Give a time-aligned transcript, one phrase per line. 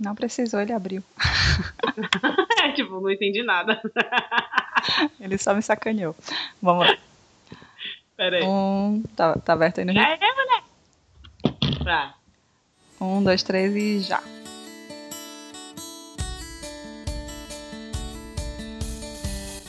[0.00, 1.04] Não precisou, ele abriu.
[2.64, 3.78] é, tipo, não entendi nada.
[5.20, 6.16] ele só me sacaneou.
[6.62, 6.96] Vamos lá.
[8.16, 8.42] Pera aí.
[8.42, 10.62] Um, tá, tá aberto aí no Já é, mulher?
[11.84, 12.14] Tá.
[12.98, 14.22] Um, dois, três e já.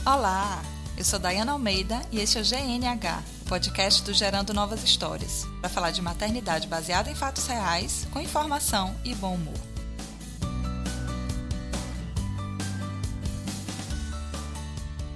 [0.05, 0.61] Olá,
[0.97, 5.45] eu sou Dayana Almeida e este é o GNH, o podcast do Gerando Novas Histórias,
[5.59, 9.70] para falar de maternidade baseada em fatos reais, com informação e bom humor.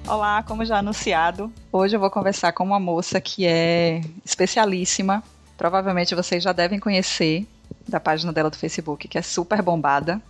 [0.07, 5.23] Olá, como já anunciado, hoje eu vou conversar com uma moça que é especialíssima.
[5.57, 7.47] Provavelmente vocês já devem conhecer
[7.87, 10.21] da página dela do Facebook, que é super bombada.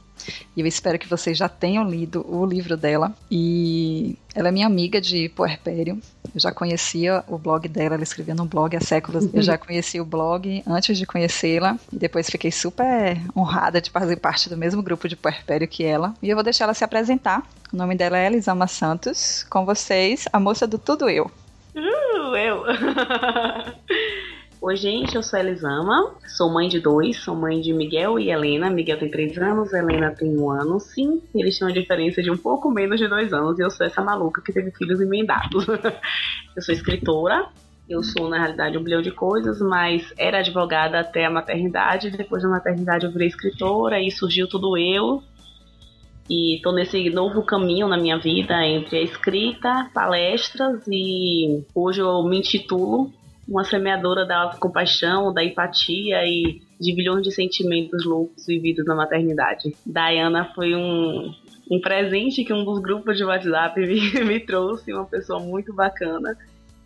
[0.55, 3.13] E eu espero que vocês já tenham lido o livro dela.
[3.29, 5.99] E ela é minha amiga de puerpério.
[6.33, 9.29] Eu já conhecia o blog dela, ela escrevia no blog há séculos.
[9.33, 11.77] Eu já conheci o blog antes de conhecê-la.
[11.91, 16.13] E depois fiquei super honrada de fazer parte do mesmo grupo de puerpério que ela.
[16.21, 17.43] E eu vou deixar ela se apresentar.
[17.71, 19.45] O nome dela é Elisama Santos.
[19.49, 21.29] Com vocês, a moça do Tudo Eu.
[21.75, 22.63] Uh, eu!
[24.67, 28.31] Oi, gente, eu sou a Elisama, sou mãe de dois, sou mãe de Miguel e
[28.31, 28.67] Helena.
[28.67, 30.79] Miguel tem três anos, Helena tem um ano.
[30.79, 33.85] Sim, eles têm uma diferença de um pouco menos de dois anos e eu sou
[33.85, 35.67] essa maluca que teve filhos emendados.
[36.57, 37.45] eu sou escritora,
[37.87, 42.09] eu sou, na realidade, um bilhão de coisas, mas era advogada até a maternidade.
[42.09, 45.21] Depois da maternidade, eu virei escritora e surgiu tudo eu.
[46.27, 52.23] E tô nesse novo caminho na minha vida entre a escrita, palestras e hoje eu
[52.23, 53.13] me intitulo
[53.47, 59.75] uma semeadora da compaixão, da empatia e de bilhões de sentimentos loucos vividos na maternidade.
[59.85, 61.33] Diana foi um,
[61.71, 66.37] um presente que um dos grupos de WhatsApp me, me trouxe, uma pessoa muito bacana.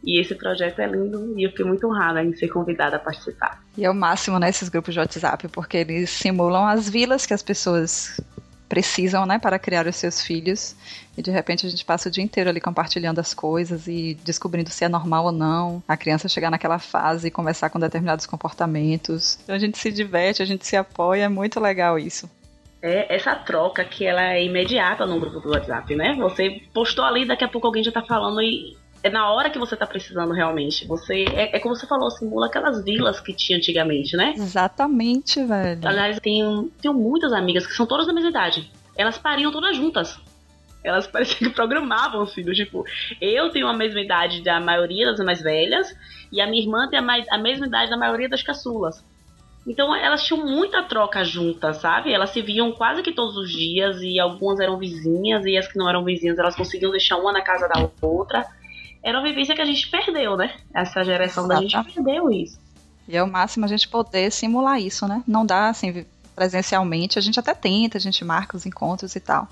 [0.04, 3.62] E esse projeto é lindo e eu fiquei muito honrada em ser convidada a participar.
[3.78, 7.34] E é o máximo nesses né, grupos de WhatsApp, porque eles simulam as vilas que
[7.34, 8.20] as pessoas
[8.70, 10.76] precisam, né, para criar os seus filhos.
[11.18, 14.70] E de repente a gente passa o dia inteiro ali compartilhando as coisas e descobrindo
[14.70, 15.84] se é normal ou não.
[15.88, 19.40] A criança chegar naquela fase e começar com determinados comportamentos.
[19.44, 22.30] Então a gente se diverte, a gente se apoia, é muito legal isso.
[22.82, 26.16] É essa troca que ela é imediata no grupo do WhatsApp, né?
[26.16, 29.58] Você postou ali, daqui a pouco alguém já tá falando e é na hora que
[29.58, 30.86] você tá precisando realmente.
[30.88, 34.34] Você é, é como você falou, simula aquelas vilas que tinha antigamente, né?
[34.36, 35.88] Exatamente, velho.
[35.88, 38.72] Aliás, tenho, tenho muitas amigas que são todas da mesma idade.
[38.98, 40.20] Elas pariam todas juntas.
[40.84, 42.58] Elas pareciam que programavam os filhos.
[42.58, 42.86] Tipo,
[43.22, 45.96] eu tenho a mesma idade da maioria das mais velhas
[46.32, 49.04] e a minha irmã tem a, mais, a mesma idade da maioria das caçulas.
[49.68, 52.12] Então elas tinham muita troca juntas, sabe?
[52.12, 55.78] Elas se viam quase que todos os dias e algumas eram vizinhas e as que
[55.78, 58.48] não eram vizinhas elas conseguiam deixar uma na casa da outra
[59.04, 60.54] era uma vivência que a gente perdeu, né?
[60.74, 61.74] Essa geração Exatamente.
[61.74, 62.60] da gente perdeu isso.
[63.08, 65.24] E é o máximo a gente poder simular isso, né?
[65.28, 66.06] Não dá assim
[66.36, 69.48] presencialmente, a gente até tenta, a gente marca os encontros e tal.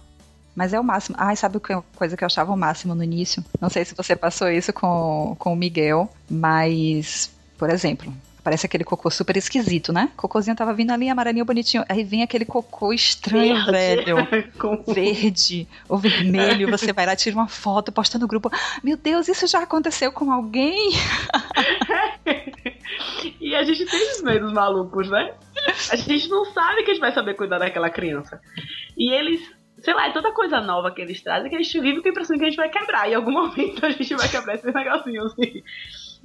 [0.56, 1.16] Mas é o máximo.
[1.20, 3.44] Ai, sabe que coisa que eu achava o máximo no início?
[3.60, 8.12] Não sei se você passou isso com, com o Miguel, mas, por exemplo,
[8.48, 10.10] Parece aquele cocô super esquisito, né?
[10.16, 11.84] Cocôzinho tava vindo ali, amarelinho, bonitinho.
[11.90, 14.06] Aí vem aquele cocô estranho, verde.
[14.06, 14.52] velho.
[14.58, 14.82] Com...
[14.88, 16.72] Verde ou vermelho.
[16.72, 18.50] Você vai lá, tira uma foto, posta no grupo.
[18.82, 20.94] Meu Deus, isso já aconteceu com alguém?
[23.42, 25.34] e a gente tem os medos malucos, né?
[25.92, 28.40] A gente não sabe que a gente vai saber cuidar daquela criança.
[28.98, 29.42] E eles
[29.80, 32.12] sei lá, é tanta coisa nova que eles trazem que a gente vive com a
[32.12, 33.10] impressão que a gente vai quebrar.
[33.10, 35.62] Em algum momento a gente vai quebrar esse negocinho assim.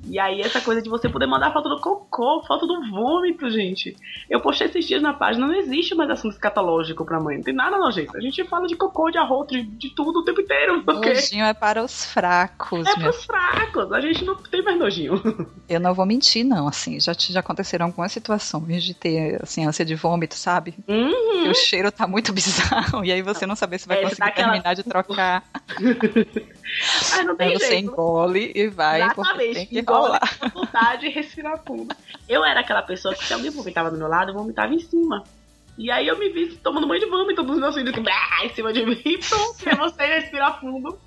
[0.08, 3.96] E aí, essa coisa de você poder mandar foto do cocô, foto do vômito, gente.
[4.28, 7.36] Eu postei esses dias na página, não existe mais assunto escatológico pra mãe.
[7.36, 8.16] Não tem nada nojento.
[8.16, 10.82] A gente fala de cocô, de arroz, de, de tudo o tempo inteiro.
[10.84, 11.14] Porque...
[11.14, 12.86] Nojinho é para os fracos.
[12.86, 13.92] É para os fracos.
[13.92, 15.20] A gente não tem mais nojinho.
[15.68, 16.66] Eu não vou mentir, não.
[16.66, 20.74] Assim, já, já aconteceram algumas situações de ter, assim, ânsia de vômito, sabe?
[20.86, 21.50] Uhum.
[21.50, 23.04] o cheiro tá muito bizarro.
[23.04, 24.50] E aí você não saber se vai é, conseguir aquela...
[24.50, 25.44] terminar de trocar.
[27.24, 29.02] Não tem aí você engole e vai.
[29.02, 29.54] Exatamente.
[29.54, 30.38] Tem que rolar.
[30.54, 31.94] vontade e respirar fundo.
[32.28, 35.24] Eu era aquela pessoa que se alguém vomitava do meu lado, eu vomitava em cima.
[35.78, 38.00] E aí eu me vi tomando banho de vômito dos meus filhos que
[38.44, 39.00] em cima de mim.
[39.04, 40.98] Então, é você respirar fundo.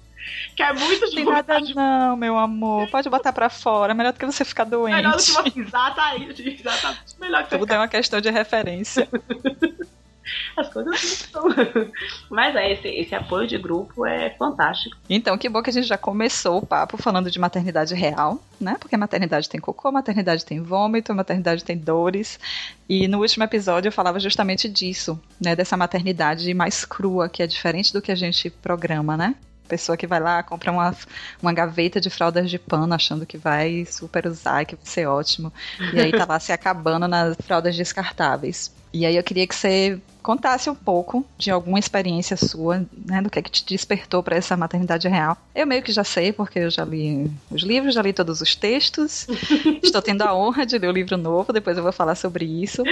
[0.55, 2.89] Que é muito de Tem nada não, meu amor.
[2.89, 3.93] Pode botar pra fora.
[3.93, 4.95] Melhor do que você ficar doente.
[4.95, 7.19] Melhor do que você exatamente, exatamente.
[7.19, 9.07] Melhor que Tudo é uma questão de referência.
[10.57, 11.43] As coisas não estão.
[12.29, 14.95] Mas é, esse, esse apoio de grupo é fantástico.
[15.09, 18.77] Então, que bom que a gente já começou o papo falando de maternidade real, né?
[18.79, 22.39] Porque maternidade tem cocô, maternidade tem vômito, maternidade tem dores.
[22.87, 25.55] E no último episódio eu falava justamente disso, né?
[25.55, 29.35] Dessa maternidade mais crua, que é diferente do que a gente programa, né?
[29.65, 30.95] Pessoa que vai lá, compra uma,
[31.41, 35.51] uma gaveta de fraldas de pano, achando que vai super usar, que vai ser ótimo.
[35.93, 38.71] E aí tá lá se acabando nas fraldas descartáveis.
[38.93, 43.29] E aí eu queria que você contasse um pouco de alguma experiência sua, né, do
[43.29, 45.37] que é que te despertou para essa maternidade real.
[45.53, 48.55] Eu meio que já sei, porque eu já li os livros, já li todos os
[48.55, 49.27] textos.
[49.83, 52.83] Estou tendo a honra de ler o livro novo, depois eu vou falar sobre isso.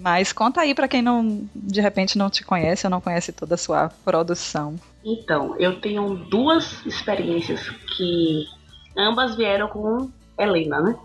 [0.00, 3.54] Mas conta aí para quem não, de repente não te conhece ou não conhece toda
[3.54, 4.78] a sua produção.
[5.04, 8.46] Então, eu tenho duas experiências que
[8.96, 10.98] ambas vieram com Helena, né?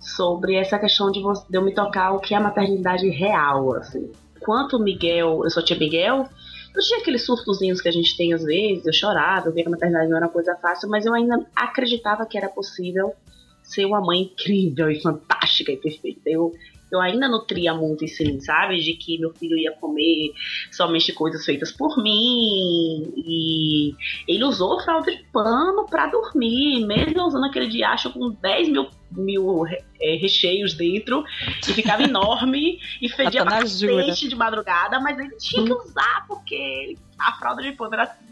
[0.00, 1.22] Sobre essa questão de,
[1.52, 4.10] eu me tocar o que é a maternidade real, assim.
[4.36, 6.28] Enquanto Miguel, eu só tinha Miguel,
[6.74, 9.68] eu tinha aqueles surtozinhos que a gente tem às vezes, eu chorava, eu via que
[9.68, 13.14] a maternidade não era uma coisa fácil, mas eu ainda acreditava que era possível
[13.62, 16.28] ser uma mãe incrível e fantástica e perfeita.
[16.28, 16.52] Eu
[16.90, 18.78] eu ainda nutria muito em sabe?
[18.78, 20.32] De que meu filho ia comer
[20.70, 23.12] somente coisas feitas por mim.
[23.16, 23.94] E
[24.28, 29.66] ele usou fralda de pano para dormir, mesmo usando aquele diacho com 10 mil, mil
[30.00, 31.24] é, recheios dentro,
[31.68, 37.32] e ficava enorme e fedia bastante de madrugada, mas ele tinha que usar porque a
[37.32, 38.24] fralda de pano era assim.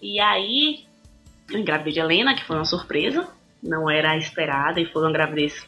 [0.00, 0.84] E aí,
[1.50, 3.28] eu engravidei de Helena, que foi uma surpresa,
[3.62, 5.66] não era esperada, e foi uma gravidez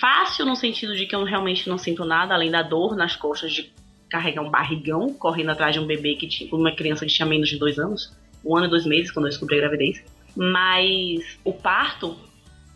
[0.00, 3.52] Fácil no sentido de que eu realmente não sinto nada, além da dor nas costas
[3.52, 3.72] de
[4.08, 7.48] carregar um barrigão correndo atrás de um bebê que tinha, uma criança que tinha menos
[7.48, 8.14] de dois anos,
[8.44, 10.04] um ano e dois meses quando eu descobri a gravidez.
[10.36, 12.16] Mas o parto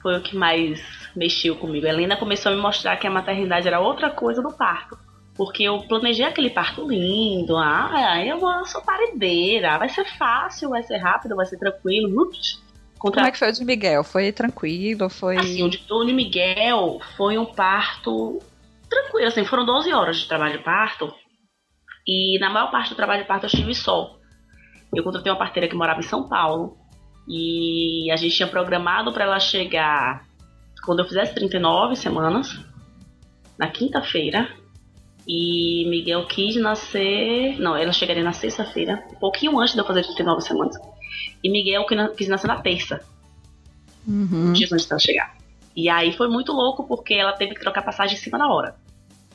[0.02, 0.80] foi o que mais
[1.14, 1.86] mexeu comigo.
[1.86, 4.98] A Helena começou a me mostrar que a maternidade era outra coisa do parto.
[5.34, 7.56] Porque eu planejei aquele parto lindo.
[7.56, 9.76] Ah, eu sou paredeira.
[9.78, 12.22] Vai ser fácil, vai ser rápido, vai ser tranquilo.
[12.22, 12.62] Ups,
[12.98, 13.20] Contra...
[13.20, 14.04] Como é que foi o de Miguel?
[14.04, 15.08] Foi tranquilo?
[15.08, 15.36] Foi...
[15.36, 18.38] Assim, o de, o de Miguel foi um parto
[18.88, 19.28] tranquilo.
[19.28, 21.12] Assim, foram 12 horas de trabalho de parto.
[22.06, 24.16] E na maior parte do trabalho de parto eu estive só.
[24.94, 26.78] Eu contratei uma parteira que morava em São Paulo.
[27.28, 30.24] E a gente tinha programado para ela chegar
[30.84, 32.56] quando eu fizesse 39 semanas,
[33.58, 34.48] na quinta-feira.
[35.26, 37.58] E Miguel quis nascer.
[37.58, 40.76] Não, ela chegaria na sexta-feira, um pouquinho antes de eu fazer 39 semanas.
[41.42, 41.86] E Miguel
[42.16, 43.00] quis nascer na terça.
[44.06, 44.52] Uhum.
[44.52, 45.36] Dias antes dela chegar.
[45.74, 48.74] E aí foi muito louco porque ela teve que trocar passagem em cima da hora.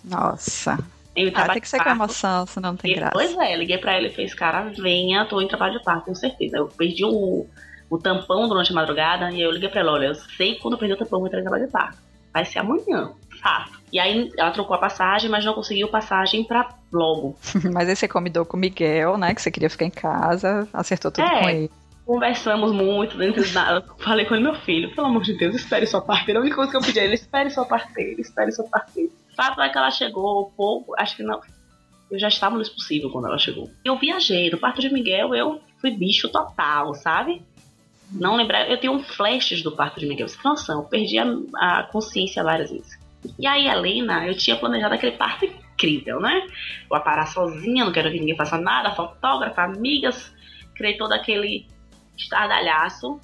[0.04, 0.80] Nossa.
[1.36, 3.12] ah, tem que ser com emoção, senão não tem e, graça.
[3.12, 6.16] Pois é, liguei pra ele e fez, cara, venha, tô em trabalho de parto, com
[6.16, 6.58] certeza.
[6.58, 7.46] Eu perdi o,
[7.90, 10.62] o tampão durante a madrugada e aí eu liguei pra ela, olha, eu sei que
[10.62, 11.98] quando eu perder o tampão eu vou entrar em trabalho de parto.
[12.34, 13.12] Vai ser amanhã,
[13.42, 13.81] fato.
[13.92, 17.36] E aí ela trocou a passagem, mas não conseguiu passagem pra logo.
[17.74, 21.12] mas aí você combinou com o Miguel, né, que você queria ficar em casa, acertou
[21.12, 21.72] tudo é, com ele.
[22.06, 23.84] Conversamos muito dentro da.
[24.00, 26.40] Falei com ele, meu filho, pelo amor de Deus, espere sua parteira.
[26.40, 29.10] A única coisa que eu pedi a ele, espere sua parteira, espere sua parteira.
[29.36, 31.42] Fato é que ela chegou pouco, acho que não.
[32.10, 33.70] Eu já estava no expossível quando ela chegou.
[33.84, 37.42] Eu viajei, no parto de Miguel eu fui bicho total, sabe?
[38.12, 40.28] Não lembrar, eu tenho um flashes do parto de Miguel.
[40.44, 43.01] Nossa, eu perdi a, a consciência várias vezes.
[43.38, 46.48] E aí, Helena, eu tinha planejado aquele parto incrível, né?
[46.90, 50.34] Vou parar sozinha, não quero que ninguém faça nada, fotógrafa, amigas,
[50.76, 51.68] criei todo aquele
[52.18, 53.20] estardalhaço.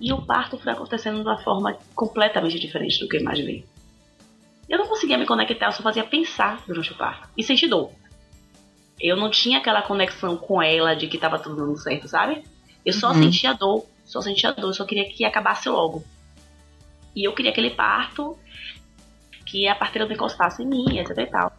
[0.00, 3.66] E o parto foi acontecendo de uma forma completamente diferente do que eu imaginei.
[4.68, 7.90] Eu não conseguia me conectar, eu só fazia pensar durante o parto e sentir dor.
[8.98, 12.44] Eu não tinha aquela conexão com ela de que estava tudo dando certo, sabe?
[12.84, 13.22] Eu só uhum.
[13.22, 16.04] sentia dor, só sentia dor, só queria que acabasse logo.
[17.14, 18.38] E eu queria aquele parto
[19.50, 21.52] que a parteira não encostasse em mim, etc e tal.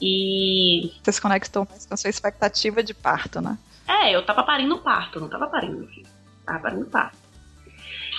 [0.00, 0.92] E.
[1.02, 3.58] Você se conectou mais com a sua expectativa de parto, né?
[3.88, 6.06] É, eu tava parindo parto, não tava parindo filho.
[6.44, 7.16] Tava parindo parto.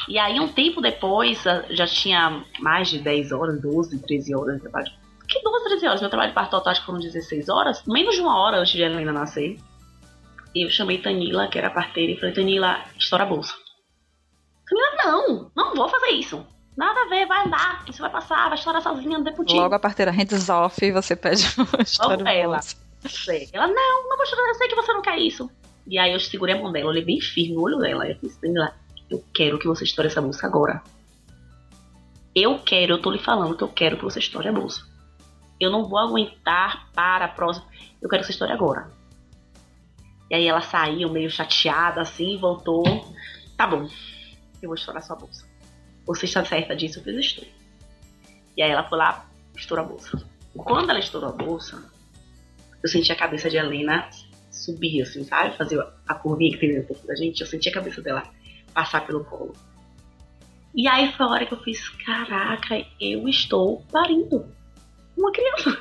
[0.08, 4.62] E aí, um tempo depois, já tinha mais de 10 horas, 12, 13 horas de
[4.62, 4.92] trabalho.
[5.28, 6.02] Que 12, 13 horas?
[6.02, 7.84] Meu trabalho de parto total acho que foram 16 horas.
[7.86, 9.58] Menos de uma hora antes de Helena nascer.
[10.56, 13.54] Eu chamei Tanila, que era a parteira, e falei, Tanila, estoura a bolsa.
[14.68, 16.46] Tanila, não, não vou fazer isso.
[16.76, 19.80] Nada a ver, vai andar, você vai passar, vai estourar sozinha, não dê Logo a
[19.80, 21.44] parteira hands off e você pede
[21.82, 22.76] estourar a bolsa.
[23.52, 25.50] Ela, não, não vou chorar, eu sei que você não quer isso.
[25.88, 28.08] E aí eu segurei a mão dela, olhei bem firme no olho dela.
[28.08, 28.74] Eu disse, Daniela,
[29.10, 30.82] eu quero que você estoure essa bolsa agora.
[32.34, 34.86] Eu quero, eu tô lhe falando que eu quero que você estoure a bolsa.
[35.60, 37.68] Eu não vou aguentar para a próxima.
[38.02, 38.90] Eu quero que você estoure agora.
[40.30, 42.84] E aí ela saiu meio chateada assim, voltou.
[43.58, 43.90] Tá bom,
[44.62, 45.51] eu vou estourar sua bolsa.
[46.06, 47.00] Você está certa disso?
[47.00, 47.50] Eu fiz estouro.
[48.56, 50.24] E aí ela foi lá, estourou a bolsa.
[50.56, 51.84] Quando ela estourou a bolsa,
[52.84, 54.10] eu senti a cabeça de Helena
[54.52, 55.56] subir, assim, sabe?
[55.58, 57.42] Fazer a curvinha que tem dentro da gente.
[57.42, 58.24] Eu senti a cabeça dela
[58.74, 59.54] passar pelo colo.
[60.74, 64.46] E aí foi a hora que eu fiz, caraca, eu estou parindo.
[65.18, 65.78] uma criança.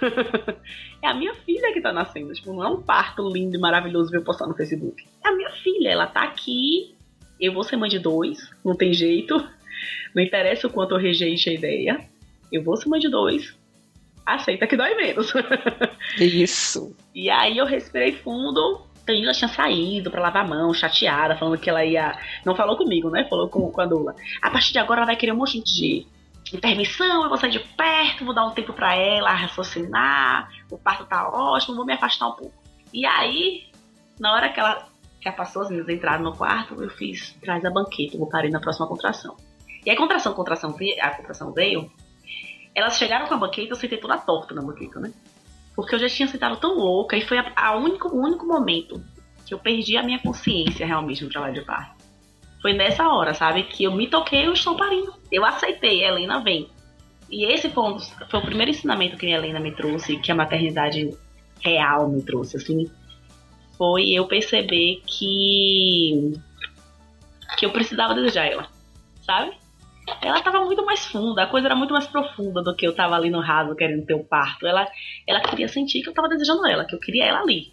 [1.02, 2.32] é a minha filha que tá nascendo.
[2.32, 5.06] Tipo, não é um parto lindo e maravilhoso ver eu postar no Facebook.
[5.24, 6.96] É a minha filha, ela tá aqui.
[7.40, 9.42] Eu vou ser mãe de dois, não tem jeito.
[10.14, 12.00] Não interessa o quanto eu rejeite a ideia.
[12.52, 13.56] Eu vou ser mãe de dois.
[14.24, 15.32] Aceita que dói menos.
[16.18, 16.96] Isso.
[17.14, 18.86] E aí eu respirei fundo.
[19.06, 22.16] Camila tinha saído para lavar a mão, chateada, falando que ela ia.
[22.44, 23.26] Não falou comigo, né?
[23.28, 24.14] Falou com, com a Dula.
[24.40, 26.06] A partir de agora ela vai querer um monte de
[26.52, 31.04] intermissão, eu vou sair de perto, vou dar um tempo para ela raciocinar, o parto
[31.04, 32.54] tá ótimo, vou me afastar um pouco.
[32.92, 33.68] E aí,
[34.18, 34.88] na hora que ela
[35.22, 38.60] já passou, as meninas entraram no quarto, eu fiz, traz a banqueta, vou parar na
[38.60, 39.36] próxima contração.
[39.84, 41.90] E a contração, contração, a contração veio,
[42.74, 45.12] elas chegaram com a banqueta, eu sentei toda torta na banqueta, né?
[45.74, 49.02] Porque eu já tinha sentado tão louca e foi a, a único, o único momento
[49.46, 52.04] que eu perdi a minha consciência realmente no trabalho de parto.
[52.60, 53.62] Foi nessa hora, sabe?
[53.64, 55.14] Que eu me toquei, eu estou parindo.
[55.32, 56.68] Eu aceitei, Helena vem.
[57.30, 60.30] E esse foi, um dos, foi o primeiro ensinamento que a Helena me trouxe, que
[60.30, 61.10] a maternidade
[61.60, 62.90] real me trouxe, assim.
[63.78, 66.32] Foi eu perceber que.
[67.56, 68.68] que eu precisava desejar ela,
[69.22, 69.59] sabe?
[70.22, 73.14] Ela tava muito mais funda, a coisa era muito mais profunda do que eu tava
[73.14, 74.66] ali no raso querendo ter o parto.
[74.66, 74.86] Ela,
[75.26, 77.72] ela queria sentir que eu tava desejando ela, que eu queria ela ali.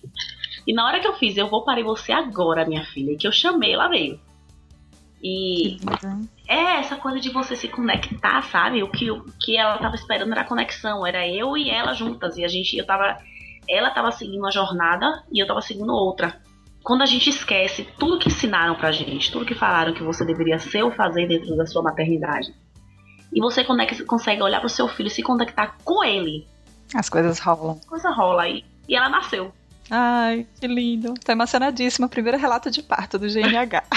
[0.65, 3.31] E na hora que eu fiz, eu vou parar você agora, minha filha, que eu
[3.31, 4.19] chamei, ela veio.
[5.21, 5.77] E
[6.47, 8.83] é essa coisa de você se conectar, sabe?
[8.83, 12.37] O que, o que ela tava esperando era a conexão, era eu e ela juntas.
[12.37, 13.17] E a gente, eu tava.
[13.67, 16.39] Ela tava seguindo uma jornada e eu tava seguindo outra.
[16.83, 20.59] Quando a gente esquece tudo que ensinaram pra gente, tudo que falaram que você deveria
[20.59, 22.53] ser ou fazer dentro da sua maternidade,
[23.33, 26.47] e você conecta, consegue olhar pro seu filho e se conectar com ele.
[26.93, 27.79] As coisas rolam.
[27.85, 28.63] A coisa rola aí.
[28.87, 29.53] E ela nasceu.
[29.89, 31.13] Ai, que lindo.
[31.23, 32.07] Tô emocionadíssima.
[32.07, 33.83] Primeiro relato de parto do GNH.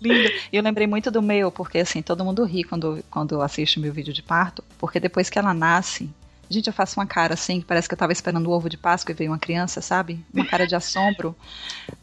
[0.00, 0.30] Lindo.
[0.52, 3.80] E eu lembrei muito do meu, porque assim, todo mundo ri quando, quando assiste o
[3.80, 6.10] meu vídeo de parto, porque depois que ela nasce,
[6.52, 8.76] Gente, eu faço uma cara assim, que parece que eu tava esperando o ovo de
[8.76, 10.24] Páscoa e veio uma criança, sabe?
[10.32, 11.34] Uma cara de assombro.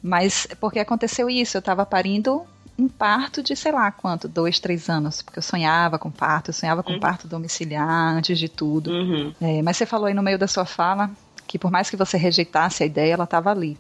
[0.02, 2.44] Mas porque aconteceu isso, eu tava parindo
[2.78, 6.54] um parto de sei lá quanto, dois, três anos, porque eu sonhava com parto, eu
[6.54, 7.00] sonhava com uhum.
[7.00, 8.90] parto domiciliar antes de tudo.
[8.90, 9.34] Uhum.
[9.42, 11.10] É, mas você falou aí no meio da sua fala
[11.46, 13.78] que por mais que você rejeitasse a ideia, ela estava ali,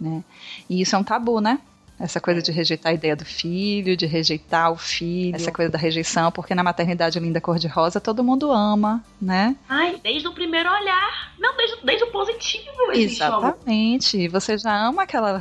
[0.00, 0.22] né?
[0.68, 1.60] E isso é um tabu, né?
[2.02, 5.78] Essa coisa de rejeitar a ideia do filho, de rejeitar o filho, essa coisa da
[5.78, 9.54] rejeição, porque na maternidade linda cor-de-rosa todo mundo ama, né?
[9.68, 11.32] Ai, desde o primeiro olhar.
[11.38, 12.90] Não, desde, desde o positivo.
[12.92, 14.26] Exatamente.
[14.26, 15.40] Você já ama aquela,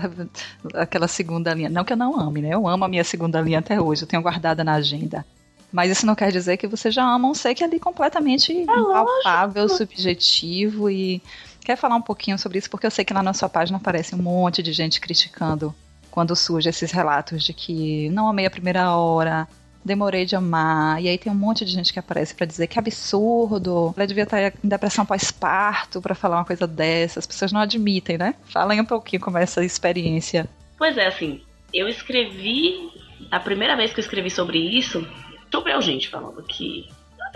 [0.75, 1.67] aquela segunda linha.
[1.67, 2.53] Não que eu não ame, né?
[2.53, 5.25] Eu amo a minha segunda linha até hoje, eu tenho guardada na agenda.
[5.71, 8.51] Mas isso não quer dizer que você já ama um ser que é ali completamente
[8.51, 11.23] é impalpável, subjetivo e
[11.61, 14.13] quer falar um pouquinho sobre isso porque eu sei que lá na sua página aparece
[14.13, 15.73] um monte de gente criticando
[16.11, 19.47] quando surgem esses relatos de que não amei a primeira hora,
[19.83, 22.77] demorei de amar, e aí tem um monte de gente que aparece para dizer que
[22.77, 27.61] absurdo, ela devia estar em depressão pós-parto para falar uma coisa dessa, as pessoas não
[27.61, 28.35] admitem, né?
[28.45, 30.47] Falem um pouquinho como é essa experiência.
[30.77, 31.41] Pois é, assim,
[31.73, 32.91] eu escrevi,
[33.31, 35.07] a primeira vez que eu escrevi sobre isso,
[35.51, 36.87] choveu gente falando que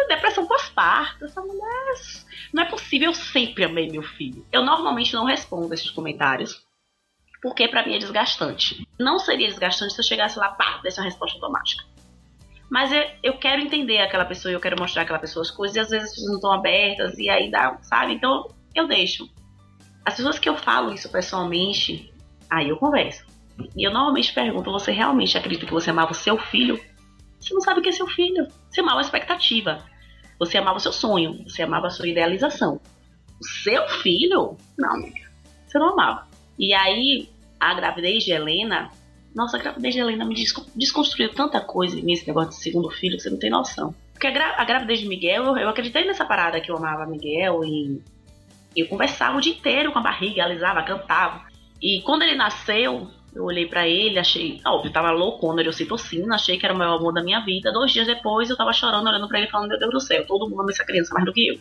[0.07, 1.95] depressão pós-parto, essa mulher,
[2.53, 4.45] não é possível, eu sempre amei meu filho.
[4.51, 6.64] Eu normalmente não respondo esses comentários,
[7.41, 8.87] porque para mim é desgastante.
[8.99, 11.83] Não seria desgastante se eu chegasse lá, pá, desse uma resposta automática.
[12.69, 15.79] Mas eu, eu quero entender aquela pessoa, eu quero mostrar aquela pessoa as coisas, e
[15.79, 18.13] às vezes as pessoas não estão abertas, e aí dá, sabe?
[18.13, 19.29] Então eu deixo.
[20.03, 22.13] As pessoas que eu falo isso pessoalmente,
[22.49, 23.25] aí eu converso.
[23.75, 26.79] E eu normalmente pergunto: você realmente acredita que você amava o seu filho?
[27.39, 28.47] Você não sabe o que é seu filho.
[28.69, 29.83] Você amava a expectativa.
[30.39, 31.43] Você amava o seu sonho.
[31.47, 32.81] Você amava a sua idealização.
[33.39, 34.57] O seu filho?
[34.77, 35.31] Não, amiga.
[35.67, 36.27] Você não amava.
[36.57, 38.89] E aí, a gravidez de Helena,
[39.35, 40.35] nossa, a gravidez de Helena me
[40.75, 43.93] desconstruiu tanta coisa nesse negócio de segundo filho que você não tem noção.
[44.13, 47.05] Porque a, gra a gravidez de Miguel, eu, eu, acreditei nessa parada que eu amava
[47.05, 48.01] Miguel e
[48.75, 51.41] eu conversava o dia inteiro com a barriga, alisava, cantava.
[51.81, 56.57] E quando ele nasceu, eu olhei para ele, achei, óbvio, tava loucona de ocitocina, achei
[56.57, 57.73] que era o maior amor da minha vida.
[57.73, 60.49] Dois dias depois eu tava chorando, olhando para ele, falando: Meu Deus do céu, todo
[60.49, 61.59] mundo ama essa criança mais do que eu.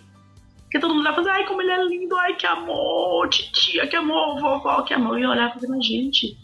[0.74, 3.94] Porque todo mundo vai fazer, ai, como ele é lindo, ai, que amor, titia, que
[3.94, 5.20] amor, vovó, que amor.
[5.20, 6.36] E falei, mas gente.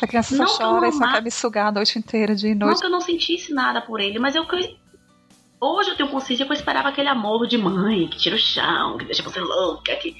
[0.00, 2.74] A criança só chora e só quer me sugar a noite inteira, de noite.
[2.74, 4.46] Não que eu não sentisse nada por ele, mas eu.
[5.60, 8.96] Hoje eu tenho consciência que eu esperava aquele amor de mãe, que tira o chão,
[8.96, 10.16] que deixa você louca, que.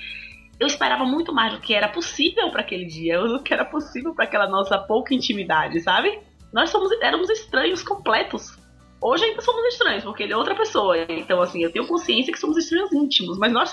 [0.59, 4.13] Eu esperava muito mais do que era possível para aquele dia, do que era possível
[4.13, 6.19] para aquela nossa pouca intimidade, sabe?
[6.53, 8.59] Nós somos, éramos estranhos completos.
[9.03, 10.97] Hoje ainda somos estranhos, porque ele é outra pessoa.
[11.09, 13.73] Então, assim, eu tenho consciência que somos estranhos íntimos, mas nós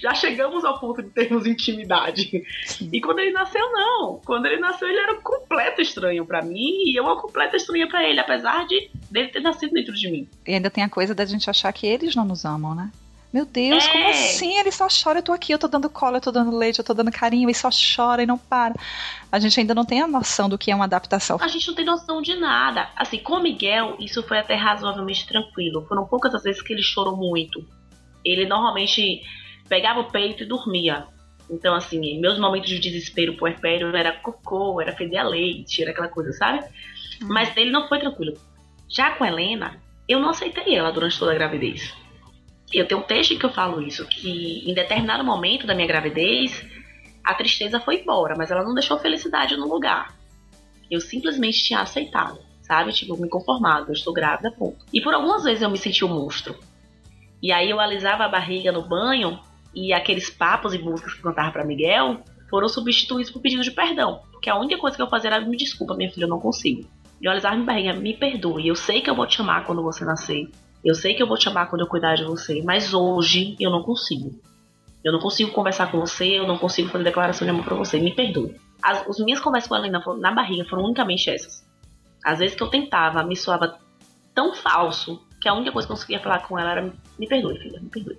[0.00, 2.44] já chegamos ao ponto de termos intimidade.
[2.92, 4.20] E quando ele nasceu, não.
[4.24, 7.88] Quando ele nasceu, ele era um completo estranho para mim e eu uma completa estranha
[7.88, 10.28] para ele, apesar de dele ter nascido dentro de mim.
[10.46, 12.90] E ainda tem a coisa da gente achar que eles não nos amam, né?
[13.32, 13.92] Meu Deus, é.
[13.92, 14.58] como assim?
[14.58, 16.84] Ele só chora, eu tô aqui, eu tô dando cola, eu tô dando leite, eu
[16.84, 18.74] tô dando carinho, e só chora e não para.
[19.30, 21.38] A gente ainda não tem a noção do que é uma adaptação.
[21.40, 22.88] A gente não tem noção de nada.
[22.96, 25.84] Assim, com o Miguel, isso foi até razoavelmente tranquilo.
[25.86, 27.64] Foram poucas as vezes que ele chorou muito.
[28.24, 29.22] Ele normalmente
[29.68, 31.06] pegava o peito e dormia.
[31.50, 36.08] Então, assim, meus momentos de desespero puerpério era cocô, era feder a leite, era aquela
[36.08, 36.64] coisa, sabe?
[37.22, 37.28] Hum.
[37.28, 38.34] Mas dele não foi tranquilo.
[38.88, 41.94] Já com a Helena, eu não aceitei ela durante toda a gravidez.
[42.72, 45.86] Eu tenho um texto em que eu falo isso, que em determinado momento da minha
[45.86, 46.64] gravidez,
[47.22, 50.14] a tristeza foi embora, mas ela não deixou felicidade no lugar.
[50.90, 52.92] Eu simplesmente tinha aceitado, sabe?
[52.92, 54.84] Tipo, me conformado, eu estou grávida, ponto.
[54.92, 56.56] E por algumas vezes eu me senti um monstro.
[57.42, 59.38] E aí eu alisava a barriga no banho
[59.74, 64.22] e aqueles papos e músicas que cantava para Miguel foram substituídos por pedido de perdão.
[64.32, 66.88] Porque a única coisa que eu fazia era me desculpa, minha filha, eu não consigo.
[67.20, 69.82] E eu alisava minha barriga, me perdoe, eu sei que eu vou te amar quando
[69.82, 70.48] você nascer.
[70.84, 73.70] Eu sei que eu vou te amar quando eu cuidar de você, mas hoje eu
[73.70, 74.38] não consigo.
[75.02, 77.98] Eu não consigo conversar com você, eu não consigo fazer declaração de amor pra você,
[77.98, 78.56] me perdoe.
[78.82, 81.64] As, as minhas conversas com ela na, na barriga foram unicamente essas.
[82.24, 83.78] Às vezes que eu tentava, me soava
[84.34, 87.58] tão falso que a única coisa que eu conseguia falar com ela era: me perdoe,
[87.58, 88.18] filha, me perdoe.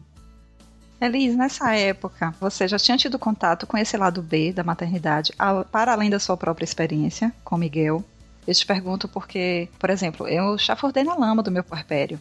[0.99, 5.31] Elis, nessa época, você já tinha tido contato com esse lado B da maternidade,
[5.71, 8.03] para além da sua própria experiência com Miguel?
[8.47, 12.19] Eu te pergunto porque, por exemplo, eu já fordei na lama do meu puerpério.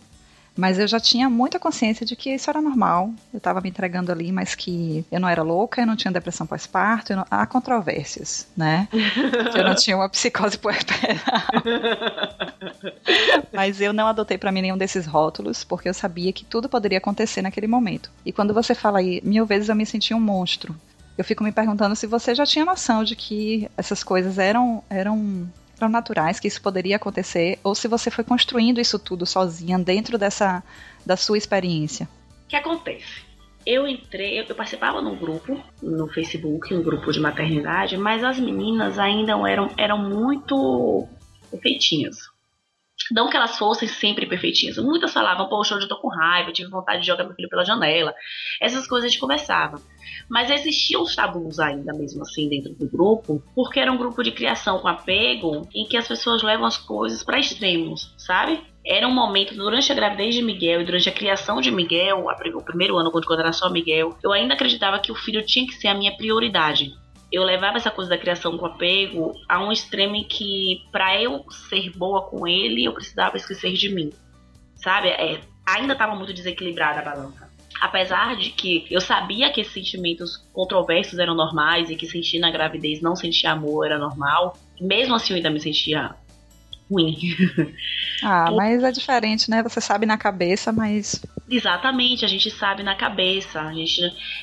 [0.56, 3.12] Mas eu já tinha muita consciência de que isso era normal.
[3.32, 6.46] Eu estava me entregando ali, mas que eu não era louca, eu não tinha depressão
[6.46, 7.14] pós-parto.
[7.14, 7.26] Não...
[7.30, 8.88] Há controvérsias, né?
[9.54, 11.16] eu não tinha uma psicose puerperal.
[13.52, 16.98] mas eu não adotei para mim nenhum desses rótulos, porque eu sabia que tudo poderia
[16.98, 18.10] acontecer naquele momento.
[18.24, 20.74] E quando você fala aí, mil vezes eu me senti um monstro.
[21.18, 25.48] Eu fico me perguntando se você já tinha noção de que essas coisas eram, eram
[25.78, 30.16] eram naturais, que isso poderia acontecer, ou se você foi construindo isso tudo sozinha dentro
[30.18, 30.62] dessa
[31.04, 32.08] da sua experiência.
[32.44, 33.24] O que acontece?
[33.64, 38.98] Eu entrei, eu participava num grupo no Facebook, um grupo de maternidade, mas as meninas
[38.98, 41.08] ainda eram, eram muito
[41.60, 42.16] feitinhas.
[43.10, 44.76] Não que elas fossem sempre perfeitinhas.
[44.78, 47.64] Muitas falavam, poxa, hoje eu tô com raiva, tive vontade de jogar meu filho pela
[47.64, 48.14] janela.
[48.60, 49.80] Essas coisas a gente conversava.
[50.28, 54.32] Mas existiam os tabus ainda mesmo assim dentro do grupo, porque era um grupo de
[54.32, 58.60] criação com apego em que as pessoas levam as coisas para extremos, sabe?
[58.84, 62.62] Era um momento durante a gravidez de Miguel e durante a criação de Miguel, o
[62.62, 65.88] primeiro ano quando era só Miguel, eu ainda acreditava que o filho tinha que ser
[65.88, 66.94] a minha prioridade
[67.30, 71.44] eu levava essa coisa da criação com apego a um extremo em que, para eu
[71.68, 74.12] ser boa com ele, eu precisava esquecer de mim.
[74.76, 75.08] Sabe?
[75.08, 77.50] É, ainda estava muito desequilibrada a balança.
[77.80, 82.50] Apesar de que eu sabia que esses sentimentos controversos eram normais e que sentir na
[82.50, 86.14] gravidez não sentir amor era normal, mesmo assim eu ainda me sentia
[86.90, 87.16] ruim.
[88.22, 89.62] Ah, mas é diferente, né?
[89.62, 91.24] Você sabe na cabeça, mas.
[91.48, 93.60] Exatamente, a gente sabe na cabeça.
[93.60, 94.00] A gente...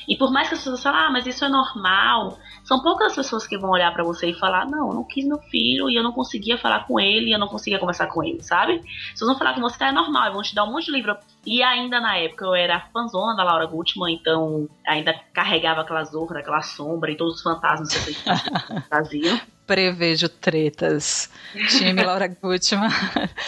[0.08, 3.16] E por mais que as pessoas falem, ah, mas isso é normal, são poucas as
[3.16, 5.96] pessoas que vão olhar para você e falar, não, eu não quis meu filho e
[5.96, 8.80] eu não conseguia falar com ele e eu não conseguia conversar com ele, sabe?
[9.14, 11.14] Se eles vão falar com você, é normal, vão te dar um monte de livro.
[11.46, 16.38] E ainda na época eu era fãzona da Laura Gutman, então ainda carregava aquela zorra,
[16.38, 18.24] aquela sombra e todos os fantasmas que vocês
[18.88, 19.38] faziam.
[19.66, 21.30] Prevejo tretas.
[21.70, 22.88] Time Laura Gutman.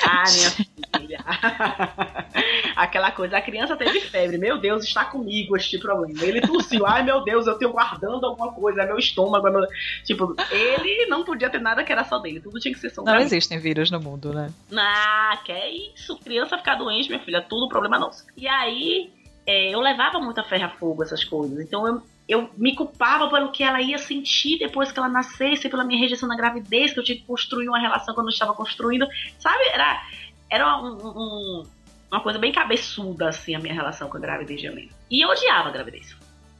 [0.04, 1.18] Ah, minha filha.
[2.76, 6.24] Aquela coisa, a criança teve febre, meu Deus, está comigo este problema.
[6.24, 9.46] Ele tossiu, ai meu Deus, eu tenho guardando alguma coisa, é meu estômago.
[9.48, 9.66] É meu...
[10.04, 13.02] Tipo, ele não podia ter nada que era só dele, tudo tinha que ser só
[13.02, 14.50] Não existem vírus no mundo, né?
[14.74, 16.16] Ah, que é isso.
[16.18, 18.24] Criança ficar doente, minha filha, tudo problema nosso.
[18.36, 19.10] E aí,
[19.46, 21.58] é, eu levava muita ferro a fogo essas coisas.
[21.60, 25.84] Então eu eu me culpava pelo que ela ia sentir depois que ela nascesse, pela
[25.84, 29.06] minha rejeição na gravidez, que eu tinha que construir uma relação quando eu estava construindo.
[29.38, 29.62] Sabe?
[29.72, 30.02] Era,
[30.50, 31.66] era um, um,
[32.10, 34.90] uma coisa bem cabeçuda, assim, a minha relação com a gravidez de Helena.
[35.10, 36.16] E eu odiava a gravidez.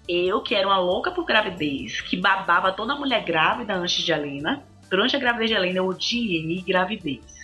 [0.08, 4.62] Eu, que era uma louca por gravidez, que babava toda mulher grávida antes de Helena,
[4.88, 7.36] durante a gravidez de Helena eu odiei gravidez.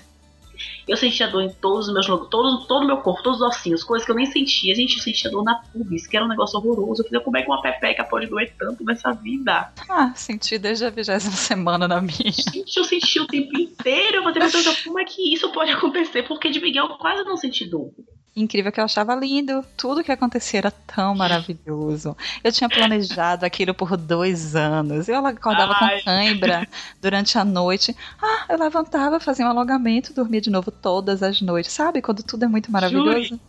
[0.86, 3.84] Eu sentia dor em todos os meus todo, todo o meu corpo, todos os ossinhos,
[3.84, 4.72] coisas que eu nem sentia.
[4.72, 7.02] A gente sentia dor na pubis, que era um negócio horroroso.
[7.02, 9.72] Eu falei, como é que uma pepeca pode doer tanto nessa vida?
[9.88, 12.32] Ah, senti desde a vigésima semana na minha.
[12.32, 14.18] Gente, eu senti o tempo inteiro.
[14.18, 14.40] Eu falei,
[14.84, 16.22] como é que isso pode acontecer?
[16.24, 17.90] Porque de Miguel eu quase não senti dor.
[18.34, 19.64] incrível que eu achava lindo.
[19.76, 22.16] Tudo que acontecia era tão maravilhoso.
[22.42, 25.08] Eu tinha planejado aquilo por dois anos.
[25.08, 25.98] Eu acordava Ai.
[25.98, 26.66] com cãibra
[27.00, 27.94] durante a noite.
[28.20, 31.72] Ah, eu levantava, fazia um alongamento, dormia de novo todas as noites.
[31.72, 33.22] Sabe quando tudo é muito maravilhoso?
[33.28, 33.40] Jure.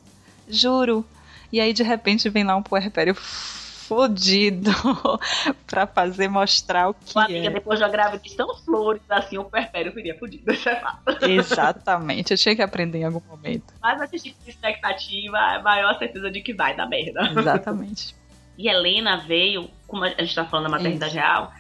[0.48, 1.06] Juro.
[1.52, 4.72] E aí, de repente, vem lá um puerpério fodido
[5.68, 7.50] pra fazer mostrar o que Uma amiga, é.
[7.52, 11.32] depois da gravidez tão flores, assim, o puerpério viria fodido, é.
[11.32, 13.74] Exatamente, eu tinha que aprender em algum momento.
[13.82, 17.22] Mas esse tipo de expectativa é a maior certeza de que vai dar merda.
[17.38, 18.16] Exatamente.
[18.58, 21.20] e Helena veio, como a gente tá falando da maternidade isso.
[21.20, 21.52] real,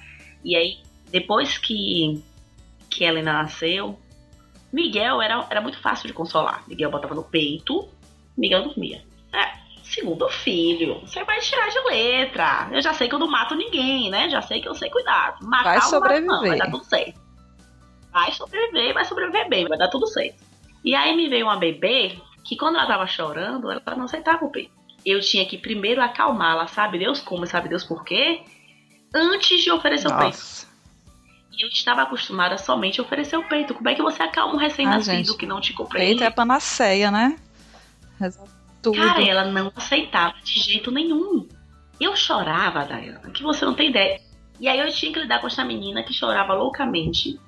[0.43, 0.77] e aí,
[1.11, 2.23] depois que,
[2.89, 3.99] que Helena nasceu,
[4.73, 6.63] Miguel era, era muito fácil de consolar.
[6.67, 7.87] Miguel botava no peito,
[8.35, 9.03] Miguel dormia.
[9.31, 12.69] É, segundo filho, você vai tirar de letra.
[12.71, 14.27] Eu já sei que eu não mato ninguém, né?
[14.29, 15.37] Já sei que eu sei cuidar.
[15.41, 16.27] Matar vai sobreviver.
[16.27, 17.21] Não, vai dar tudo certo.
[18.11, 20.43] Vai sobreviver, vai sobreviver bem, vai dar tudo certo.
[20.83, 24.51] E aí me veio uma bebê que quando ela tava chorando, ela não aceitava o
[24.51, 24.71] peito.
[25.05, 28.41] Eu tinha que primeiro acalmá-la, sabe Deus como, sabe Deus por quê?
[29.13, 30.17] Antes de oferecer Nossa.
[30.17, 30.72] o peito.
[31.57, 33.73] E eu estava acostumada somente a oferecer o peito.
[33.73, 36.19] Como é que você acalma um recém-nascido ah, que não te compreende?
[36.19, 37.37] Peito é panaceia, né?
[38.19, 38.51] Resolve
[38.83, 38.97] tudo.
[38.97, 41.47] Cara, ela não aceitava de jeito nenhum.
[41.99, 44.19] Eu chorava, Dayana, que você não tem ideia.
[44.59, 47.39] E aí eu tinha que lidar com essa menina que chorava loucamente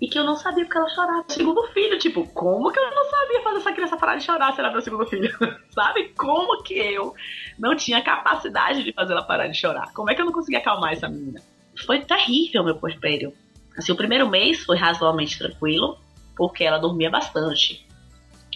[0.00, 1.24] e que eu não sabia porque ela chorava.
[1.28, 4.60] Segundo filho, tipo, como que eu não sabia fazer essa criança parar de chorar se
[4.60, 5.30] era meu segundo filho?
[5.70, 6.12] Sabe?
[6.16, 7.14] Como que eu
[7.58, 9.92] não tinha capacidade de fazer ela parar de chorar?
[9.92, 11.42] Como é que eu não conseguia acalmar essa menina?
[11.84, 13.32] Foi terrível meu puerpério.
[13.78, 15.96] Assim, o primeiro mês foi razoavelmente tranquilo,
[16.36, 17.86] porque ela dormia bastante.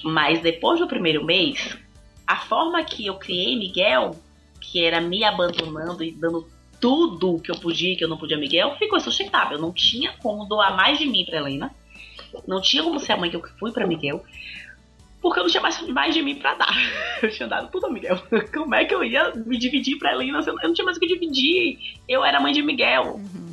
[0.02, 1.78] Mas depois do primeiro mês,
[2.26, 4.16] a forma que eu criei Miguel,
[4.60, 6.48] que era me abandonando e dando
[6.80, 9.58] tudo que eu podia que eu não podia Miguel, ficou insustentável.
[9.58, 11.72] Não tinha como doar mais de mim para Helena.
[12.46, 14.24] Não tinha como ser a mãe que eu fui para Miguel.
[15.20, 16.74] Porque eu não tinha mais, mais de mim para dar.
[17.22, 18.20] Eu tinha dado tudo a Miguel.
[18.52, 20.40] Como é que eu ia me dividir pra Helena?
[20.44, 21.78] Eu não tinha mais o que dividir.
[22.08, 23.14] Eu era mãe de Miguel.
[23.14, 23.51] Uhum.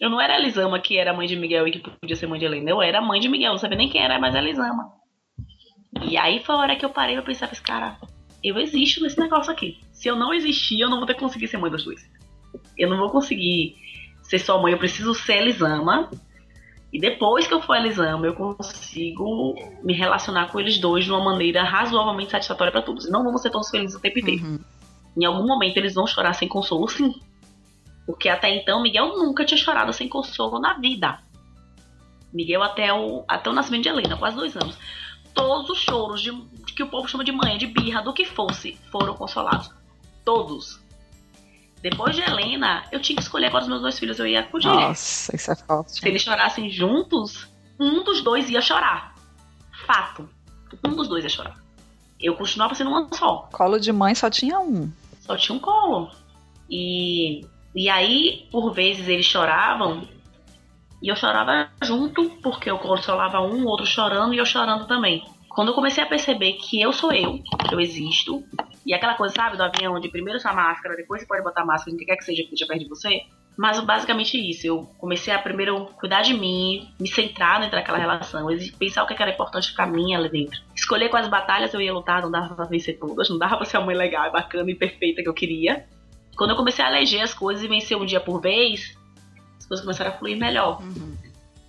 [0.00, 2.38] Eu não era a Elisama que era mãe de Miguel e que podia ser mãe
[2.38, 2.70] de Helena.
[2.70, 3.52] Eu era mãe de Miguel.
[3.52, 4.92] Não sabia nem quem era mais a Elisama.
[6.02, 7.96] E aí foi a hora que eu parei pra pensar, esse cara,
[8.44, 9.78] eu existo nesse negócio aqui.
[9.92, 12.08] Se eu não existir, eu não vou ter conseguir ser mãe dos dois.
[12.76, 13.76] Eu não vou conseguir
[14.22, 16.10] ser só mãe, eu preciso ser Elisama.
[16.92, 21.24] E depois que eu for Elisama, eu consigo me relacionar com eles dois de uma
[21.24, 23.10] maneira razoavelmente satisfatória para todos.
[23.10, 24.44] Não vamos ser todos felizes o tempo inteiro.
[24.44, 24.58] Uhum.
[25.16, 27.14] Em algum momento eles vão chorar sem consolo, sim.
[28.06, 31.18] Porque até então Miguel nunca tinha chorado sem consolo na vida.
[32.32, 34.76] Miguel até o, até o nascimento de Helena, quase dois anos
[35.36, 36.32] todos os choros de,
[36.74, 39.70] que o povo chama de mãe, de birra, do que fosse, foram consolados.
[40.24, 40.80] Todos.
[41.82, 44.66] Depois de Helena, eu tinha que escolher qual dos meus dois filhos eu ia acudir.
[44.66, 46.00] Nossa, isso é falso.
[46.00, 47.46] Se eles chorassem juntos,
[47.78, 49.14] um dos dois ia chorar.
[49.86, 50.28] Fato.
[50.84, 51.62] Um dos dois ia chorar.
[52.18, 53.48] Eu continuava sendo uma só.
[53.52, 54.90] Colo de mãe só tinha um.
[55.20, 56.10] Só tinha um colo.
[56.68, 60.08] E, e aí, por vezes, eles choravam
[61.02, 65.22] e eu chorava junto, porque eu consolava um, o outro chorando e eu chorando também.
[65.50, 68.42] Quando eu comecei a perceber que eu sou eu, que eu existo,
[68.84, 71.96] e aquela coisa, sabe, do avião, de primeiro sua máscara, depois você pode botar máscara,
[71.96, 73.22] não quer que seja que esteja perto de você.
[73.56, 78.46] Mas basicamente isso, eu comecei a primeiro cuidar de mim, me centrar dentro daquela relação,
[78.78, 80.60] pensar o que era importante para mim ali dentro.
[80.74, 83.78] Escolher quais batalhas eu ia lutar, não dava pra vencer todas, não dava pra ser
[83.78, 85.86] a mãe legal, bacana e perfeita que eu queria.
[86.36, 88.96] Quando eu comecei a eleger as coisas e vencer um dia por vez,
[89.58, 90.82] as coisas começaram a fluir melhor.
[90.82, 91.16] Uhum.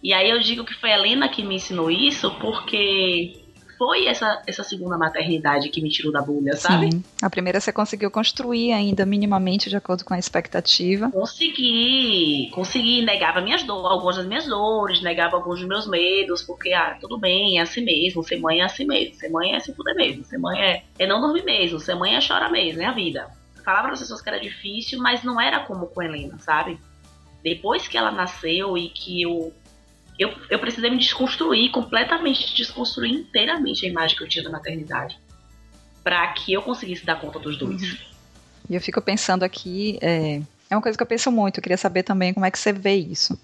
[0.03, 3.41] E aí eu digo que foi a Helena que me ensinou isso, porque
[3.77, 6.91] foi essa, essa segunda maternidade que me tirou da bolha, sabe?
[6.91, 7.03] Sim.
[7.21, 11.11] A primeira você conseguiu construir ainda minimamente de acordo com a expectativa.
[11.11, 16.73] Consegui, consegui, negava minhas dores, algumas das minhas dores, negava alguns dos meus medos, porque,
[16.73, 19.73] ah, tudo bem, é assim mesmo, ser mãe é assim mesmo, ser mãe é se
[19.73, 22.85] fuder mesmo, ser mãe é, é não dormir mesmo, ser mãe é chorar mesmo, é
[22.85, 23.29] a vida.
[23.67, 26.79] Falava para as pessoas que era difícil, mas não era como com Helena, sabe?
[27.43, 29.53] depois que ela nasceu e que eu,
[30.19, 35.17] eu, eu precisei me desconstruir completamente, desconstruir inteiramente a imagem que eu tinha da maternidade,
[36.03, 37.81] para que eu conseguisse dar conta dos dois.
[37.81, 37.97] Uhum.
[38.69, 41.77] E eu fico pensando aqui, é, é uma coisa que eu penso muito, eu queria
[41.77, 43.39] saber também como é que você vê isso.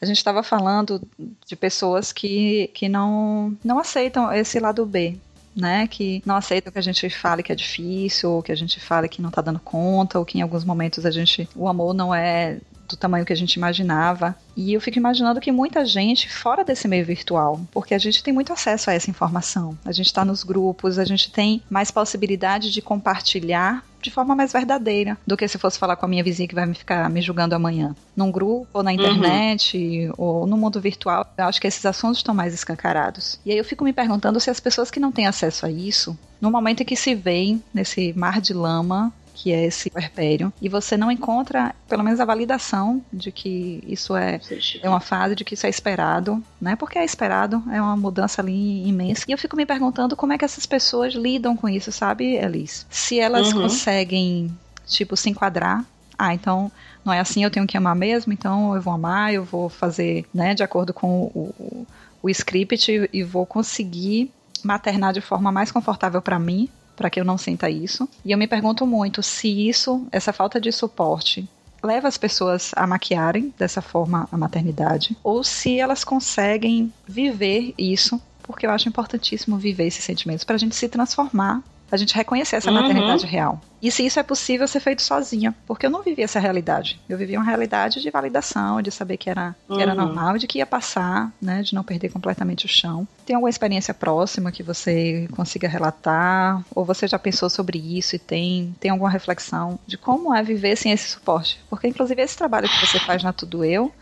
[0.00, 1.00] A gente estava falando
[1.46, 5.16] de pessoas que, que não, não aceitam esse lado B,
[5.54, 8.80] né, que não aceitam que a gente fale que é difícil, ou que a gente
[8.80, 11.94] fale que não está dando conta, ou que em alguns momentos a gente, o amor
[11.94, 14.36] não é do tamanho que a gente imaginava.
[14.56, 18.32] E eu fico imaginando que muita gente fora desse meio virtual, porque a gente tem
[18.32, 19.76] muito acesso a essa informação.
[19.84, 24.52] A gente está nos grupos, a gente tem mais possibilidade de compartilhar de forma mais
[24.52, 27.22] verdadeira do que se fosse falar com a minha vizinha que vai me ficar me
[27.22, 27.96] julgando amanhã.
[28.14, 28.96] Num grupo, ou na uhum.
[28.96, 30.14] internet, uhum.
[30.18, 33.40] ou no mundo virtual, eu acho que esses assuntos estão mais escancarados.
[33.46, 36.16] E aí eu fico me perguntando se as pessoas que não têm acesso a isso
[36.40, 40.68] No momento em que se vê nesse mar de lama, que é esse puerpério, e
[40.68, 44.40] você não encontra, pelo menos, a validação de que isso é,
[44.80, 46.76] é uma fase, de que isso é esperado, né?
[46.76, 49.24] Porque é esperado, é uma mudança ali imensa.
[49.28, 52.86] E eu fico me perguntando como é que essas pessoas lidam com isso, sabe, Elis?
[52.88, 53.62] Se elas uhum.
[53.62, 55.84] conseguem, tipo, se enquadrar.
[56.16, 56.70] Ah, então
[57.04, 60.24] não é assim, eu tenho que amar mesmo, então eu vou amar, eu vou fazer,
[60.32, 61.86] né, de acordo com o, o,
[62.22, 64.30] o script e vou conseguir
[64.62, 68.08] maternar de forma mais confortável para mim, para que eu não sinta isso.
[68.24, 71.48] E eu me pergunto muito se isso, essa falta de suporte,
[71.82, 78.20] leva as pessoas a maquiarem dessa forma a maternidade, ou se elas conseguem viver isso,
[78.42, 81.62] porque eu acho importantíssimo viver esses sentimentos para a gente se transformar
[81.94, 82.80] a gente reconhecer essa uhum.
[82.80, 83.60] maternidade real.
[83.80, 86.98] E se isso é possível ser feito sozinha, porque eu não vivi essa realidade.
[87.08, 89.76] Eu vivi uma realidade de validação, de saber que era, uhum.
[89.76, 89.98] que era uhum.
[89.98, 93.06] normal, de que ia passar, né, de não perder completamente o chão.
[93.26, 96.64] Tem alguma experiência próxima que você consiga relatar?
[96.74, 100.76] Ou você já pensou sobre isso e tem, tem alguma reflexão de como é viver
[100.76, 101.60] sem esse suporte?
[101.68, 103.92] Porque, inclusive, esse trabalho que você faz na Tudo Eu,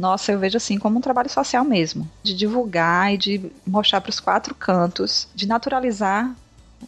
[0.00, 4.08] nossa, eu vejo assim como um trabalho social mesmo, de divulgar e de mostrar para
[4.08, 6.34] os quatro cantos, de naturalizar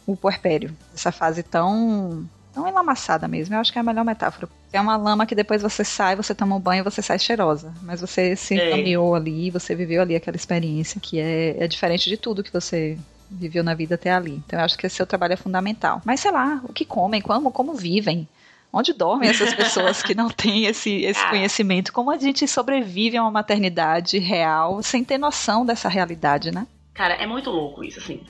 [0.05, 0.75] o puerpério.
[0.93, 4.47] Essa fase tão tão enlamaçada mesmo, eu acho que é a melhor metáfora.
[4.71, 7.73] É uma lama que depois você sai, você toma um banho você sai cheirosa.
[7.81, 8.67] Mas você se é.
[8.67, 12.97] encaminhou ali, você viveu ali aquela experiência que é, é diferente de tudo que você
[13.29, 14.41] viveu na vida até ali.
[14.45, 16.01] Então eu acho que esse seu trabalho é fundamental.
[16.05, 18.27] Mas sei lá, o que comem, como, como vivem?
[18.71, 21.91] Onde dormem essas pessoas que não têm esse, esse conhecimento?
[21.91, 26.67] Como a gente sobrevive a uma maternidade real sem ter noção dessa realidade, né?
[26.93, 28.21] Cara, é muito louco isso, assim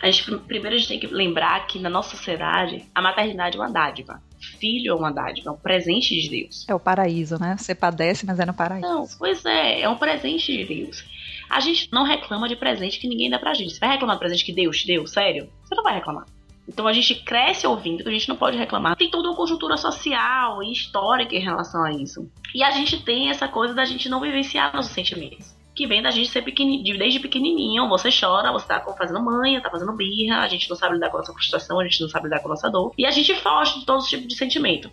[0.00, 3.60] a gente, primeiro a gente tem que lembrar que na nossa sociedade a maternidade é
[3.60, 4.22] uma dádiva.
[4.60, 6.64] Filho é uma dádiva, é um presente de Deus.
[6.68, 7.56] É o paraíso, né?
[7.58, 8.86] Você padece, mas é no paraíso.
[8.86, 11.04] Não, pois é, é um presente de Deus.
[11.50, 13.74] A gente não reclama de presente que ninguém dá pra gente.
[13.74, 15.06] Você vai reclamar de presente que Deus te deu?
[15.06, 15.50] Sério?
[15.64, 16.26] Você não vai reclamar.
[16.68, 18.94] Então a gente cresce ouvindo que a gente não pode reclamar.
[18.94, 22.30] Tem toda uma conjuntura social e histórica em relação a isso.
[22.54, 26.10] E a gente tem essa coisa da gente não vivenciar nossos sentimentos que vem da
[26.10, 27.88] gente ser pequenininho, desde pequenininho.
[27.88, 31.18] Você chora, você tá fazendo manha, tá fazendo birra, a gente não sabe lidar com
[31.18, 32.92] a nossa frustração, a gente não sabe lidar com a nossa dor.
[32.98, 34.90] E a gente foge de todos os tipos de sentimento.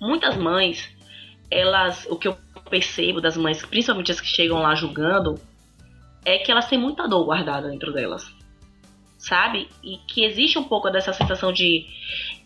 [0.00, 0.88] Muitas mães,
[1.50, 2.38] elas, o que eu
[2.70, 5.38] percebo das mães, principalmente as que chegam lá julgando,
[6.24, 8.32] é que elas têm muita dor guardada dentro delas.
[9.18, 9.68] Sabe?
[9.84, 11.84] E que existe um pouco dessa sensação de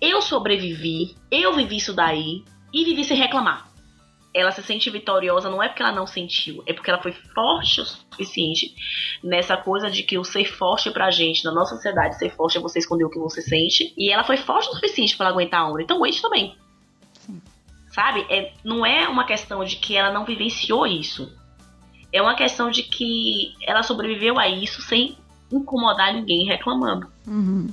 [0.00, 2.42] eu sobrevivi, eu vivi isso daí
[2.74, 3.71] e vivi sem reclamar
[4.34, 7.80] ela se sente vitoriosa não é porque ela não sentiu, é porque ela foi forte
[7.80, 8.74] o suficiente
[9.22, 12.60] nessa coisa de que o ser forte pra gente, na nossa sociedade, ser forte é
[12.60, 13.92] você esconder o que você sente.
[13.96, 15.82] E ela foi forte o suficiente para aguentar a onda.
[15.82, 16.56] Então aguente também.
[17.12, 17.42] Sim.
[17.90, 18.26] Sabe?
[18.30, 21.30] É, não é uma questão de que ela não vivenciou isso.
[22.10, 25.16] É uma questão de que ela sobreviveu a isso sem
[25.50, 27.06] incomodar ninguém reclamando.
[27.26, 27.68] Uhum.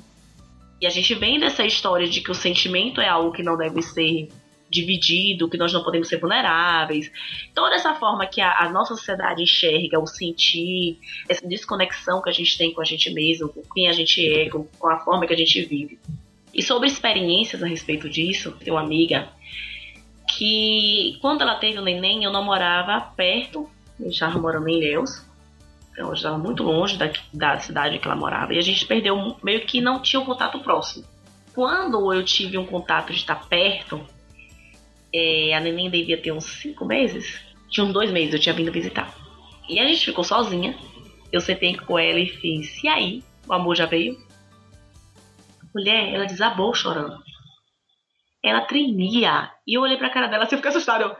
[0.82, 3.82] E a gente vem dessa história de que o sentimento é algo que não deve
[3.82, 4.30] ser
[4.70, 7.12] dividido, que nós não podemos ser vulneráveis.
[7.54, 12.34] Toda essa forma que a, a, nossa sociedade enxerga o sentir, essa desconexão que a
[12.34, 15.26] gente tem com a gente mesmo, com quem a gente é, com, com a forma
[15.26, 16.00] que a gente vive.
[16.54, 19.30] E sobre experiências a respeito disso, tenho uma amiga
[20.38, 25.26] que quando ela teve o neném, eu não morava perto, eu estava morando em Ilhéus,
[25.92, 29.66] então estava muito longe da, da cidade que ela morava, e a gente perdeu meio
[29.66, 31.06] que não tinha um contato próximo.
[31.54, 34.00] Quando eu tive um contato de estar perto,
[35.14, 37.40] é, a neném devia ter uns cinco meses.
[37.70, 39.14] Tinha uns dois meses, eu tinha vindo visitar.
[39.68, 40.78] E a gente ficou sozinha.
[41.32, 43.24] Eu sentei com ela e fiz, e aí?
[43.48, 44.18] O amor já veio?
[45.74, 47.22] Mulher, ela desabou chorando.
[48.44, 49.52] Ela tremia.
[49.68, 51.04] E eu olhei pra cara dela assim, eu fiquei assustada.
[51.04, 51.16] Eu,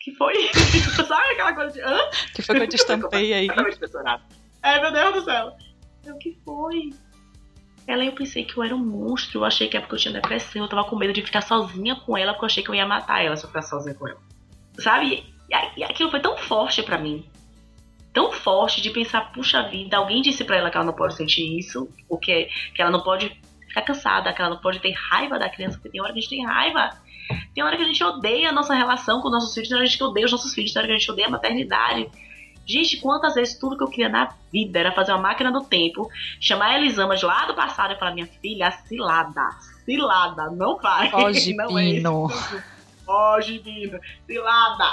[0.00, 0.34] que foi?
[1.06, 1.80] Sabe aquela coisa de.
[1.80, 1.98] Hã?
[2.34, 3.48] Que foi que eu te estampei aí?
[4.62, 5.52] É, meu Deus do céu.
[6.04, 6.90] Eu, que foi?
[7.88, 10.12] Ela, eu pensei que eu era um monstro, eu achei que é porque eu tinha
[10.12, 12.74] depressão, eu tava com medo de ficar sozinha com ela, porque eu achei que eu
[12.74, 14.20] ia matar ela se eu ficasse sozinha com ela.
[14.78, 15.24] Sabe?
[15.74, 17.24] E aquilo foi tão forte para mim.
[18.12, 21.58] Tão forte de pensar, puxa vida, alguém disse para ela que ela não pode sentir
[21.58, 23.34] isso, ou que, que ela não pode
[23.66, 26.20] ficar cansada, que ela não pode ter raiva da criança, porque tem hora que a
[26.20, 26.90] gente tem raiva.
[27.54, 29.88] Tem hora que a gente odeia a nossa relação com nossos filhos, tem hora que
[29.88, 32.10] a gente odeia os nossos filhos, tem hora que a gente odeia a maternidade.
[32.68, 36.10] Gente, quantas vezes tudo que eu queria na vida era fazer uma máquina do tempo,
[36.38, 39.48] chamar a Elisama de lá do passado e falar: minha filha, cilada,
[39.86, 41.10] cilada, não faz.
[41.10, 42.30] Foge, não Pino.
[42.30, 42.62] É
[43.06, 44.84] Foge, Pino, cilada.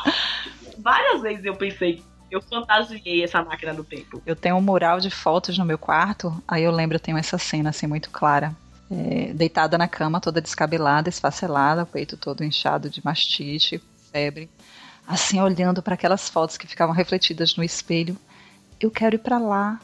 [0.79, 4.21] Várias vezes eu pensei eu fantasiei essa máquina do tempo.
[4.25, 7.38] Eu tenho um mural de fotos no meu quarto, aí eu lembro, eu tenho essa
[7.38, 8.53] cena assim muito clara.
[8.89, 14.49] É, deitada na cama, toda descabelada, esfacelada, o peito todo inchado de mastite, febre
[15.07, 18.17] assim olhando para aquelas fotos que ficavam refletidas no espelho.
[18.79, 19.79] Eu quero ir para lá.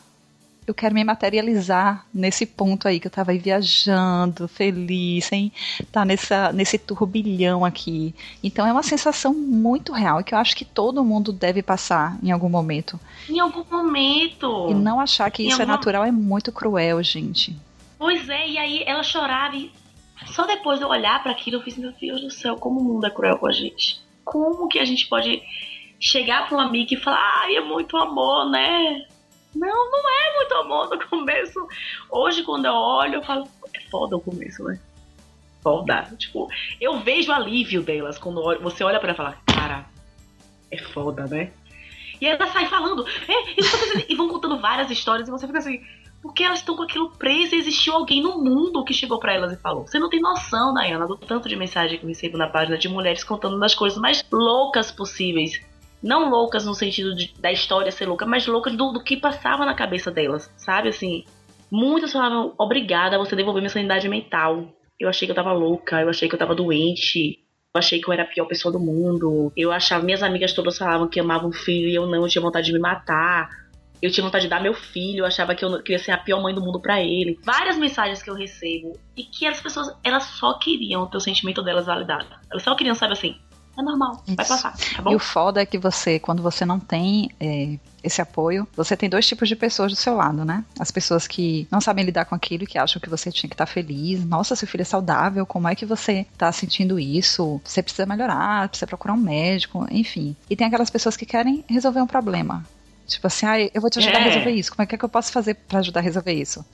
[0.68, 6.02] eu quero me materializar nesse ponto aí que eu tava aí viajando, feliz, sem estar
[6.02, 8.14] tá nessa, nesse turbilhão aqui.
[8.44, 12.32] Então é uma sensação muito real que eu acho que todo mundo deve passar em
[12.32, 13.00] algum momento.
[13.30, 14.70] Em algum momento.
[14.70, 15.74] E não achar que em isso é algum...
[15.74, 17.58] é natural é muito cruel, gente.
[17.98, 19.72] Pois é, e aí ela chorava e
[20.28, 22.84] só depois de eu olhar para aquilo eu fiz, meu Deus do céu, como o
[22.84, 24.00] mundo é cruel com a gente.
[24.32, 25.44] Como que a gente pode
[26.00, 29.06] chegar pra um amigo e falar, ai, é muito amor, né?
[29.54, 31.68] Não, não é muito amor no começo.
[32.10, 34.80] Hoje, quando eu olho, eu falo, é foda o começo, né?
[35.62, 36.04] Foda.
[36.18, 36.48] Tipo,
[36.80, 39.86] eu vejo alívio delas quando você olha para ela e fala, cara,
[40.72, 41.52] é foda, né?
[42.22, 45.84] E ela sai falando, é, e vão contando várias histórias e você fica assim,
[46.22, 49.52] porque elas estão com aquilo preso e existiu alguém no mundo que chegou para elas
[49.52, 49.88] e falou.
[49.88, 52.88] Você não tem noção, Dayana, do tanto de mensagem que eu recebo na página de
[52.88, 55.60] mulheres contando das coisas mais loucas possíveis
[56.02, 59.66] não loucas no sentido de, da história ser louca, mas loucas do, do que passava
[59.66, 60.90] na cabeça delas, sabe?
[60.90, 61.26] Assim,
[61.70, 64.68] muitas falavam, obrigada, você devolveu minha sanidade mental.
[65.00, 67.40] Eu achei que eu tava louca, eu achei que eu tava doente,
[67.74, 69.52] eu achei que eu era a pior pessoa do mundo.
[69.56, 72.42] Eu achava, minhas amigas todas falavam que amavam um filho e eu não, eu tinha
[72.42, 73.50] vontade de me matar.
[74.02, 76.42] Eu tinha vontade de dar meu filho, eu achava que eu queria ser a pior
[76.42, 77.40] mãe do mundo para ele.
[77.44, 81.62] Várias mensagens que eu recebo e que as pessoas, elas só queriam ter o sentimento
[81.62, 82.28] delas validado.
[82.50, 83.38] Elas só queriam, sabe assim,
[83.78, 84.36] é normal, Isso.
[84.36, 85.12] vai passar, tá bom?
[85.12, 89.10] E o foda é que você, quando você não tem é, esse apoio, você tem
[89.10, 90.66] dois tipos de pessoas do seu lado, né?
[90.78, 93.54] As pessoas que não sabem lidar com aquilo e que acham que você tinha que
[93.54, 94.26] estar tá feliz.
[94.26, 97.62] Nossa, seu filho é saudável, como é que você tá sentindo isso?
[97.64, 100.36] Você precisa melhorar, precisa procurar um médico, enfim.
[100.50, 102.66] E tem aquelas pessoas que querem resolver um problema.
[103.12, 104.22] Tipo assim, ah, eu vou te ajudar é.
[104.22, 104.72] a resolver isso.
[104.72, 106.66] Como é que, é que eu posso fazer para ajudar a resolver isso?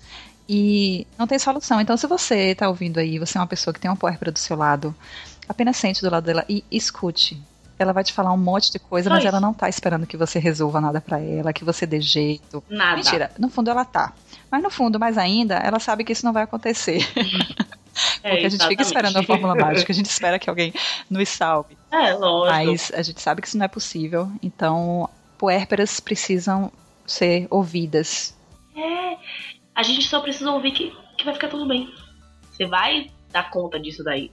[0.47, 1.81] E não tem solução.
[1.81, 4.39] Então, se você tá ouvindo aí, você é uma pessoa que tem uma puérpera do
[4.39, 4.95] seu lado,
[5.47, 7.41] Apenas sente do lado dela e escute.
[7.79, 10.39] Ela vai te falar um monte de coisa, mas ela não tá esperando que você
[10.39, 12.63] resolva nada para ela, que você dê jeito.
[12.67, 12.95] Nada.
[12.95, 14.13] Mentira, no fundo ela tá.
[14.49, 16.99] Mas no fundo, mais ainda, ela sabe que isso não vai acontecer.
[18.21, 20.71] É, Porque a gente fica esperando a fórmula mágica, a gente espera que alguém
[21.09, 21.75] nos salve.
[21.91, 22.55] É, lógico.
[22.55, 24.31] Mas a gente sabe que isso não é possível.
[24.39, 26.71] Então, puérperas precisam
[27.05, 28.37] ser ouvidas.
[28.75, 29.17] É,
[29.73, 31.93] a gente só precisa ouvir que, que vai ficar tudo bem.
[32.51, 34.31] Você vai dar conta disso daí.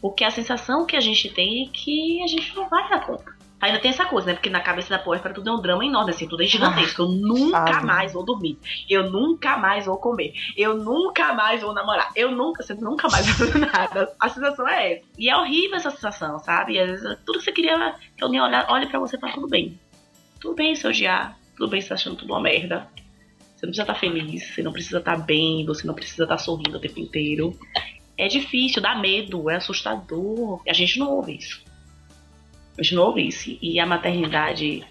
[0.00, 3.36] Porque a sensação que a gente tem é que a gente não vai dar conta.
[3.58, 4.34] Ainda tem essa coisa, né?
[4.34, 7.02] Porque na cabeça da para tudo é um drama enorme, assim, tudo é gigantesco.
[7.02, 7.86] Eu nunca sabe.
[7.86, 8.58] mais vou dormir.
[8.88, 10.34] Eu nunca mais vou comer.
[10.56, 12.10] Eu nunca mais vou namorar.
[12.14, 14.14] Eu nunca, você nunca mais vou fazer nada.
[14.20, 15.06] A sensação é essa.
[15.18, 16.74] E é horrível essa sensação, sabe?
[16.74, 19.32] E às vezes tudo que você queria que alguém olhe, olhe pra você e fale,
[19.32, 19.78] tudo bem.
[20.40, 21.38] Tudo bem se odiar.
[21.56, 22.88] Tudo bem se tá achando tudo uma merda.
[23.54, 26.24] Você não precisa estar tá feliz, você não precisa estar tá bem, você não precisa
[26.24, 27.58] estar tá sorrindo o tempo inteiro
[28.18, 30.60] é difícil, dá medo, é assustador.
[30.66, 31.62] A gente não ouve isso.
[32.78, 33.56] A gente não ouve isso.
[33.60, 34.86] E a maternidade,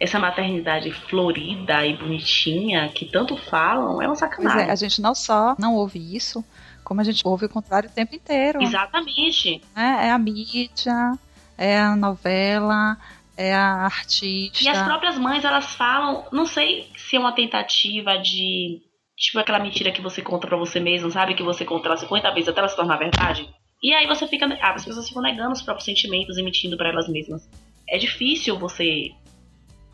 [0.00, 4.58] essa maternidade florida e bonitinha que tanto falam, é uma sacanagem.
[4.58, 6.42] Pois é, a gente não só não ouve isso,
[6.82, 8.62] como a gente ouve o contrário o tempo inteiro.
[8.62, 9.60] Exatamente.
[9.76, 11.18] É, é a mídia,
[11.58, 12.96] é a novela,
[13.36, 14.64] é a artista.
[14.64, 18.80] E as próprias mães, elas falam, não sei se é uma tentativa de
[19.16, 21.34] Tipo aquela mentira que você conta para você mesmo, sabe?
[21.34, 23.48] Que você conta ela 50 vezes até ela se tornar verdade.
[23.82, 24.46] E aí você fica.
[24.60, 27.48] Ah, as pessoas ficam negando os próprios sentimentos e mentindo para elas mesmas.
[27.88, 29.10] É difícil você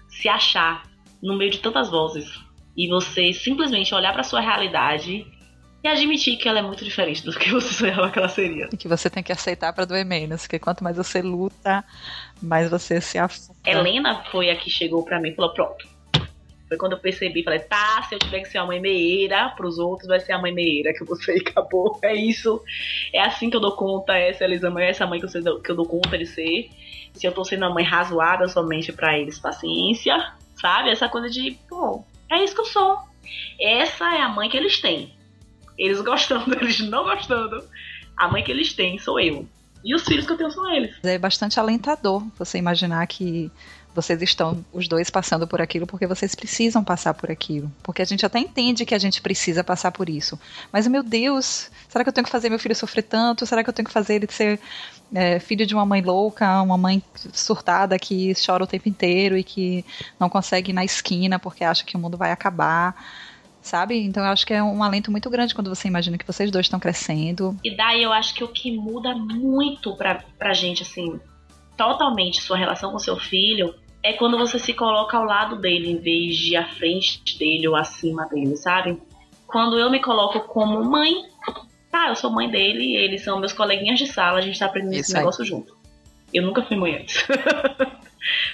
[0.09, 0.85] se achar
[1.23, 2.31] no meio de tantas vozes
[2.77, 5.27] e você simplesmente olhar para sua realidade
[5.83, 8.69] e admitir que ela é muito diferente do que você sonhava que ela seria.
[8.73, 11.85] E que você tem que aceitar para doer menos, porque quanto mais você luta,
[12.43, 13.59] mais você se afunda.
[13.67, 15.87] Helena foi a que chegou para mim e falou: pronto,
[16.71, 19.77] foi quando eu percebi, falei, tá, se eu tiver que ser a mãe meieira, pros
[19.77, 21.99] outros vai ser a mãe meieira que e acabou.
[22.01, 22.63] É isso.
[23.13, 25.61] É assim que eu dou conta, essa Elisa mãe, é essa mãe que eu, dou,
[25.61, 26.71] que eu dou conta de ser.
[27.13, 30.91] Se eu tô sendo uma mãe razoada somente para eles, paciência, sabe?
[30.91, 32.99] Essa coisa de, pô, é isso que eu sou.
[33.61, 35.13] Essa é a mãe que eles têm.
[35.77, 37.65] Eles gostando, eles não gostando.
[38.17, 39.45] A mãe que eles têm sou eu.
[39.85, 40.95] E os filhos que eu tenho são eles.
[41.03, 43.51] É bastante alentador você imaginar que
[43.95, 47.71] vocês estão os dois passando por aquilo porque vocês precisam passar por aquilo.
[47.83, 50.39] Porque a gente até entende que a gente precisa passar por isso.
[50.73, 53.47] Mas, meu Deus, será que eu tenho que fazer meu filho sofrer tanto?
[53.47, 54.61] Será que eu tenho que fazer ele ser
[55.13, 59.43] é, filho de uma mãe louca, uma mãe surtada que chora o tempo inteiro e
[59.43, 59.85] que
[60.19, 62.95] não consegue ir na esquina porque acha que o mundo vai acabar?
[63.63, 63.99] Sabe?
[63.99, 66.67] Então eu acho que é um alento muito grande quando você imagina que vocês dois
[66.67, 67.57] estão crescendo.
[67.65, 71.21] E daí eu acho que o que muda muito pra, pra gente, assim,
[71.77, 75.99] totalmente sua relação com seu filho é quando você se coloca ao lado dele em
[75.99, 79.01] vez de à frente dele ou acima dele, sabe?
[79.47, 81.25] Quando eu me coloco como mãe,
[81.91, 84.95] tá, eu sou mãe dele, eles são meus coleguinhas de sala, a gente tá aprendendo
[84.95, 85.21] Isso esse aí.
[85.21, 85.77] negócio junto.
[86.33, 87.27] Eu nunca fui mãe antes.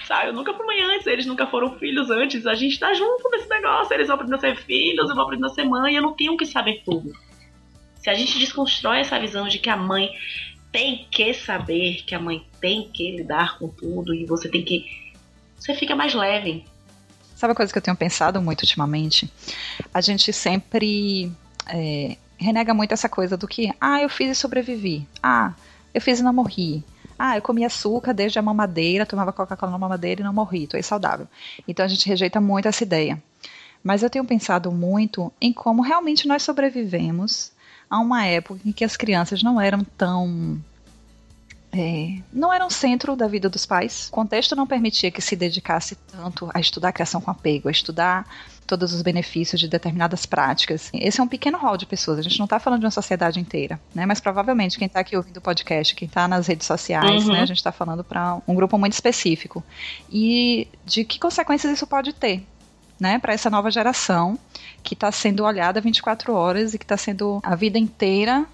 [0.05, 0.29] Sabe?
[0.29, 2.45] Eu nunca fui mãe antes, eles nunca foram filhos antes.
[2.45, 3.93] A gente tá junto nesse negócio.
[3.93, 5.95] Eles vão aprender a ser filhos, eu vou aprender a ser mãe.
[5.95, 7.13] Eu não tenho que saber tudo.
[7.95, 10.11] Se a gente desconstrói essa visão de que a mãe
[10.71, 14.85] tem que saber, que a mãe tem que lidar com tudo e você tem que.
[15.59, 16.65] Você fica mais leve.
[17.35, 19.29] Sabe a coisa que eu tenho pensado muito ultimamente?
[19.93, 21.31] A gente sempre
[21.67, 25.07] é, renega muito essa coisa do que, ah, eu fiz e sobrevivi.
[25.21, 25.53] Ah,
[25.93, 26.83] eu fiz e não morri.
[27.17, 30.83] Ah, eu comi açúcar desde a mamadeira, tomava Coca-Cola na mamadeira e não morri, aí
[30.83, 31.27] saudável.
[31.67, 33.21] Então a gente rejeita muito essa ideia.
[33.83, 37.51] Mas eu tenho pensado muito em como realmente nós sobrevivemos
[37.89, 40.61] a uma época em que as crianças não eram tão
[41.71, 44.07] é, não era um centro da vida dos pais.
[44.07, 47.71] O contexto não permitia que se dedicasse tanto a estudar a criação com apego, a
[47.71, 48.25] estudar
[48.65, 50.89] todos os benefícios de determinadas práticas.
[50.93, 53.39] Esse é um pequeno rol de pessoas, a gente não está falando de uma sociedade
[53.39, 54.05] inteira, né?
[54.05, 57.33] Mas provavelmente quem está aqui ouvindo o podcast, quem está nas redes sociais, uhum.
[57.33, 57.41] né?
[57.41, 59.63] A gente está falando para um grupo muito específico.
[60.11, 62.45] E de que consequências isso pode ter,
[62.99, 63.19] né?
[63.19, 64.37] Para essa nova geração
[64.83, 68.45] que está sendo olhada 24 horas e que está sendo a vida inteira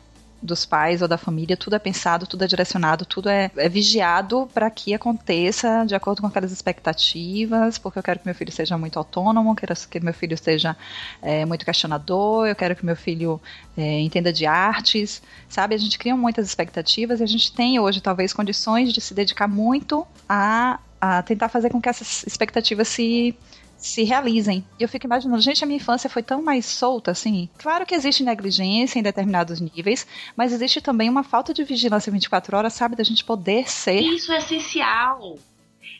[0.43, 4.47] dos pais ou da família, tudo é pensado, tudo é direcionado, tudo é, é vigiado
[4.53, 8.77] para que aconteça de acordo com aquelas expectativas, porque eu quero que meu filho seja
[8.77, 10.75] muito autônomo, quero que meu filho seja
[11.21, 13.41] é, muito questionador, eu quero que meu filho
[13.77, 15.73] é, entenda de artes, sabe?
[15.75, 19.47] A gente cria muitas expectativas e a gente tem hoje talvez condições de se dedicar
[19.47, 23.35] muito a, a tentar fazer com que essas expectativas se
[23.83, 24.65] se realizem.
[24.79, 27.49] E eu fico imaginando, gente, a minha infância foi tão mais solta, assim.
[27.57, 30.07] Claro que existe negligência em determinados níveis,
[30.37, 33.99] mas existe também uma falta de vigilância 24 horas, sabe, da gente poder ser.
[33.99, 35.37] Isso é essencial.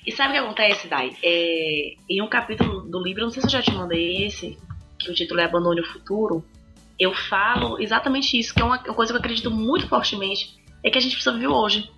[0.07, 1.13] E sabe o que acontece, Dai?
[1.21, 4.57] É, em um capítulo do livro, não sei se eu já te mandei esse,
[4.97, 6.43] que o título é Abandone o Futuro,
[6.97, 10.97] eu falo exatamente isso, que é uma coisa que eu acredito muito fortemente, é que
[10.97, 11.89] a gente precisa viver hoje.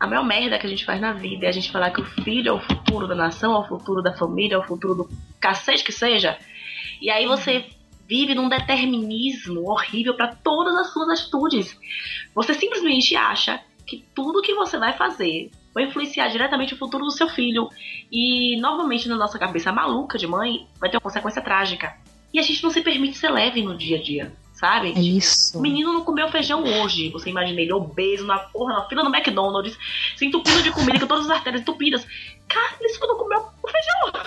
[0.00, 2.04] A maior merda que a gente faz na vida é a gente falar que o
[2.06, 5.10] filho é o futuro da nação, é o futuro da família, é o futuro do
[5.38, 6.38] cacete que seja.
[7.02, 7.66] E aí você
[8.08, 11.78] vive num determinismo horrível para todas as suas atitudes.
[12.34, 17.10] Você simplesmente acha que tudo que você vai fazer vai influenciar diretamente o futuro do
[17.10, 17.68] seu filho.
[18.10, 21.94] E normalmente na nossa cabeça maluca de mãe vai ter uma consequência trágica.
[22.32, 24.92] E a gente não se permite ser leve no dia a dia sabe?
[24.94, 25.58] É isso.
[25.58, 27.08] O menino não comeu feijão hoje.
[27.08, 29.76] Você imagina ele obeso na porra, na fila do McDonald's,
[30.14, 32.06] se entupindo de comida, com todas as artérias entupidas.
[32.46, 34.24] Cara, ele só não comeu o feijão.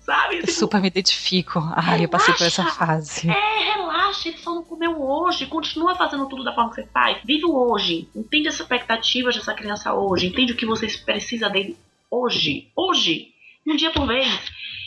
[0.00, 0.40] Sabe?
[0.40, 1.60] Tipo, super me identifico.
[1.74, 3.28] Ai, eu passei por essa fase.
[3.28, 5.44] É, relaxa, ele só não comeu hoje.
[5.46, 7.18] Continua fazendo tudo da forma que você faz.
[7.24, 8.08] Vive o hoje.
[8.14, 10.28] Entende as expectativas dessa criança hoje.
[10.28, 11.76] Entende o que você precisa dele
[12.10, 12.70] hoje.
[12.76, 13.34] Hoje.
[13.66, 14.26] Um dia por vez.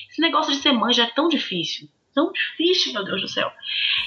[0.09, 3.51] Esse negócio de ser mãe já é tão difícil tão difícil, meu Deus do céu.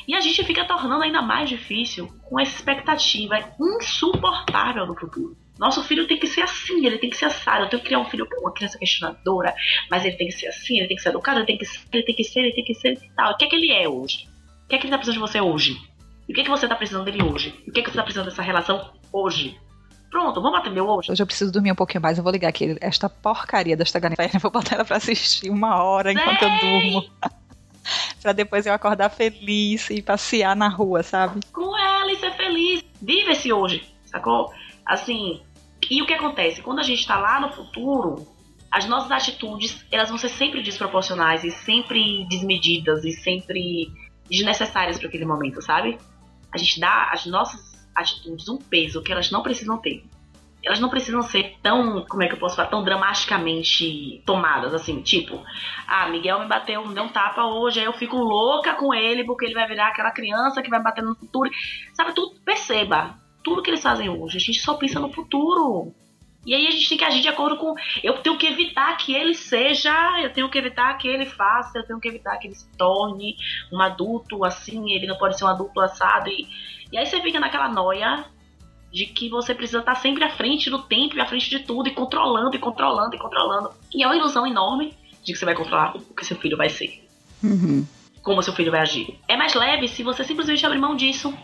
[0.06, 5.36] E a gente fica tornando ainda mais difícil com essa expectativa insuportável do futuro.
[5.58, 7.64] Nosso filho tem que ser assim, ele tem que ser assado.
[7.64, 9.54] Eu tenho que criar um filho com uma criança questionadora,
[9.90, 11.80] mas ele tem que ser assim, ele tem que ser educado, ele tem que ser,
[11.92, 13.32] ele tem que ser, ele tem que ser e tal.
[13.32, 14.28] O que é que ele é hoje?
[14.64, 15.80] O que é que ele tá precisando de você hoje?
[16.28, 17.54] E o que é que você tá precisando dele hoje?
[17.66, 19.56] E o que é que você tá precisando dessa relação hoje?
[20.10, 21.10] Pronto, vamos atender hoje.
[21.10, 22.16] Hoje eu preciso dormir um pouquinho mais.
[22.16, 24.38] Eu vou ligar aqui esta porcaria desta ganiféria.
[24.38, 27.10] Vou botar ela pra assistir uma hora enquanto eu durmo.
[28.20, 31.40] pra depois eu acordar feliz e passear na rua, sabe?
[31.52, 32.84] Com ela e ser feliz.
[33.00, 34.52] Vive esse hoje, sacou?
[34.86, 35.42] Assim,
[35.90, 36.62] e o que acontece?
[36.62, 38.26] Quando a gente tá lá no futuro,
[38.70, 43.92] as nossas atitudes, elas vão ser sempre desproporcionais e sempre desmedidas e sempre
[44.28, 45.98] desnecessárias para aquele momento, sabe?
[46.52, 50.04] A gente dá às nossas atitudes um peso que elas não precisam ter
[50.64, 55.02] elas não precisam ser tão, como é que eu posso falar, tão dramaticamente tomadas, assim,
[55.02, 55.42] tipo,
[55.86, 59.24] ah, Miguel me bateu, me deu um tapa hoje, aí eu fico louca com ele
[59.24, 61.50] porque ele vai virar aquela criança que vai bater no futuro.
[61.92, 65.92] Sabe, tudo, perceba, tudo que eles fazem hoje, a gente só pensa no futuro.
[66.46, 67.74] E aí a gente tem que agir de acordo com.
[68.02, 71.86] Eu tenho que evitar que ele seja, eu tenho que evitar que ele faça, eu
[71.86, 73.36] tenho que evitar que ele se torne
[73.72, 76.28] um adulto assim, ele não pode ser um adulto assado.
[76.28, 76.46] E,
[76.92, 78.26] e aí você fica naquela noia
[78.94, 81.88] de que você precisa estar sempre à frente do tempo e à frente de tudo,
[81.88, 83.70] e controlando, e controlando, e controlando.
[83.92, 86.68] E é uma ilusão enorme de que você vai controlar o que seu filho vai
[86.68, 87.04] ser.
[87.42, 87.84] Uhum.
[88.22, 89.18] Como seu filho vai agir.
[89.26, 91.36] É mais leve se você simplesmente abrir mão disso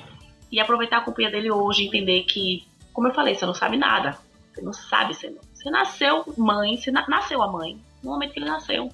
[0.51, 4.17] e aproveitar a companhia dele hoje, entender que, como eu falei, você não sabe nada.
[4.55, 5.41] Você não sabe ser mãe.
[5.53, 8.93] Você nasceu mãe, você na nasceu a mãe no momento que ele nasceu.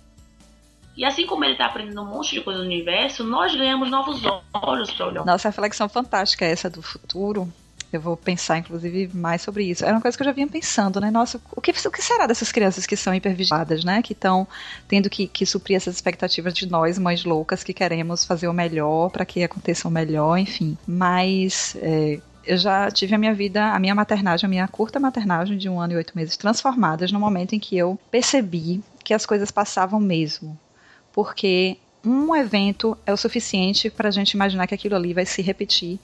[0.97, 4.23] E assim como ele está aprendendo um monte de coisa no universo, nós ganhamos novos
[4.55, 5.27] olhos para olhar.
[5.27, 7.53] Nossa reflexão fantástica é essa do futuro,
[7.93, 9.85] eu vou pensar, inclusive, mais sobre isso.
[9.85, 11.11] Era uma coisa que eu já vinha pensando, né?
[11.11, 14.03] Nossa, o que, o que será dessas crianças que são hipervigiladas, né?
[14.03, 14.47] Que estão
[14.89, 19.11] tendo que, que suprir essas expectativas de nós, mães loucas, que queremos fazer o melhor
[19.11, 20.77] para que aconteça o melhor, enfim.
[20.87, 21.77] Mas.
[21.81, 25.69] É, eu já tive a minha vida, a minha maternagem, a minha curta maternagem de
[25.69, 29.51] um ano e oito meses transformadas no momento em que eu percebi que as coisas
[29.51, 30.57] passavam mesmo.
[31.13, 35.43] Porque um evento é o suficiente para a gente imaginar que aquilo ali vai se
[35.43, 35.99] repetir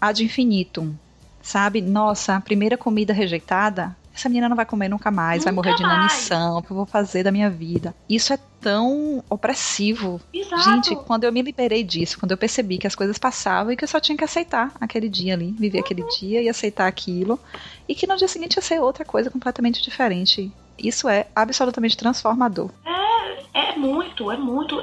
[0.00, 0.94] ad infinitum.
[1.42, 1.80] Sabe?
[1.80, 5.74] Nossa, a primeira comida rejeitada essa menina não vai comer nunca mais, nunca vai morrer
[5.76, 7.94] de inanição, o que eu vou fazer da minha vida.
[8.08, 10.20] Isso é tão opressivo.
[10.32, 10.62] Exato.
[10.62, 13.84] Gente, quando eu me liberei disso, quando eu percebi que as coisas passavam e que
[13.84, 15.84] eu só tinha que aceitar aquele dia ali, viver uhum.
[15.84, 17.40] aquele dia e aceitar aquilo,
[17.88, 20.52] e que no dia seguinte ia ser outra coisa completamente diferente.
[20.78, 22.70] Isso é absolutamente transformador.
[22.84, 24.76] É, é muito, é muito.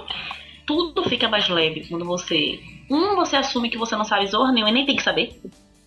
[0.65, 2.59] Tudo fica mais leve quando você.
[2.89, 5.39] Um, você assume que você não sabe zorra nenhuma e nem tem que saber.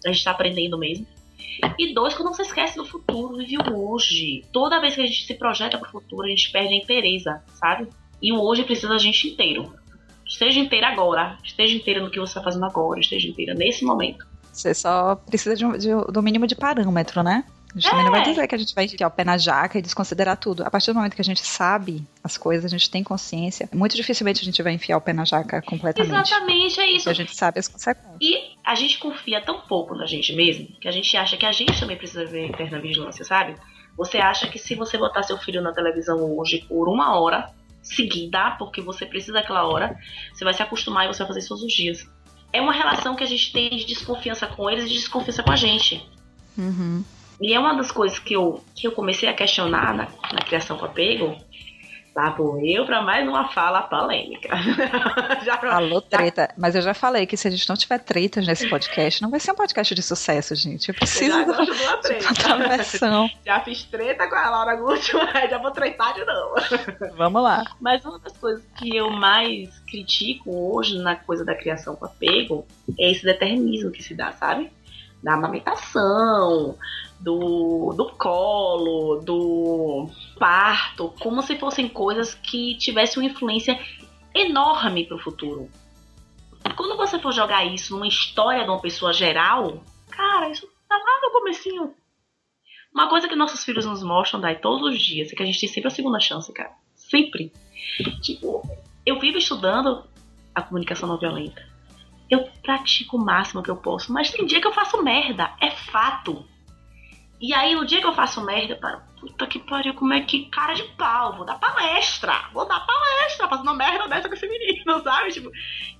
[0.05, 1.07] A gente tá aprendendo mesmo.
[1.79, 4.45] E dois, que não se esquece do futuro, vive o hoje.
[4.53, 7.89] Toda vez que a gente se projeta pro futuro, a gente perde a inteireza, sabe?
[8.21, 9.73] E o hoje precisa da gente inteiro.
[10.27, 14.27] Esteja inteira agora, esteja inteira no que você está fazendo agora, esteja inteira nesse momento.
[14.53, 17.45] Você só precisa de, um, de, do mínimo de parâmetro, né?
[17.75, 17.91] A gente é.
[17.91, 18.25] também não vai é.
[18.25, 20.63] dizer que a gente vai enfiar o pé na jaca e desconsiderar tudo.
[20.63, 23.97] A partir do momento que a gente sabe as coisas, a gente tem consciência, muito
[23.97, 26.13] dificilmente a gente vai enfiar o pé na jaca completamente.
[26.13, 27.09] Exatamente, é isso.
[27.09, 28.17] a gente sabe as consequências.
[28.21, 31.53] E a gente confia tão pouco na gente mesmo que a gente acha que a
[31.53, 33.55] gente também precisa ver interna vigilância, sabe?
[33.97, 37.51] Você acha que se você botar seu filho na televisão hoje por uma hora
[37.83, 39.99] seguida, porque você precisa daquela hora,
[40.33, 42.09] você vai se acostumar e você vai fazer isso todos os dias.
[42.53, 45.51] É uma relação que a gente tem de desconfiança com eles e de desconfiança com
[45.51, 46.07] a gente.
[46.57, 47.03] Uhum.
[47.43, 50.79] E é uma das coisas que eu, que eu comecei a questionar na, na criação
[50.79, 51.37] com apego.
[52.15, 54.51] Lá vou eu para mais uma fala polêmica.
[55.45, 56.43] já, Falou treta.
[56.43, 56.55] Já...
[56.59, 59.41] Mas eu já falei que se a gente não tiver tretas nesse podcast, não vai
[59.41, 60.91] ser um podcast de sucesso, gente.
[60.91, 62.69] Eu preciso eu já de uma treta.
[62.69, 63.31] versão.
[63.45, 66.55] já fiz treta com a Laura Gucci, mas já vou tretar de novo.
[67.17, 67.65] Vamos lá.
[67.81, 72.67] Mas uma das coisas que eu mais critico hoje na coisa da criação com apego
[72.99, 74.71] é esse determinismo que se dá, sabe?
[75.23, 76.77] Da amamentação,
[77.23, 80.09] do, do colo, do
[80.39, 83.79] parto, como se fossem coisas que tivessem uma influência
[84.35, 85.71] enorme para o futuro.
[86.77, 91.21] Quando você for jogar isso numa história de uma pessoa geral, cara, isso tá lá
[91.23, 91.95] no comecinho.
[92.93, 95.61] Uma coisa que nossos filhos nos mostram daí todos os dias é que a gente
[95.61, 96.73] tem sempre a segunda chance, cara.
[96.95, 97.53] Sempre.
[98.21, 98.63] Tipo,
[99.07, 100.05] eu vivo estudando
[100.55, 101.67] a comunicação não violenta.
[102.29, 105.55] Eu pratico o máximo que eu posso, mas tem dia que eu faço merda.
[105.61, 106.45] É fato.
[107.43, 110.21] E aí, no dia que eu faço merda, eu paro, puta que pariu, como é
[110.21, 114.47] que cara de pau, vou dar palestra, vou dar palestra, fazendo merda dessa com esse
[114.47, 115.33] menino, sabe?
[115.33, 115.51] Tipo,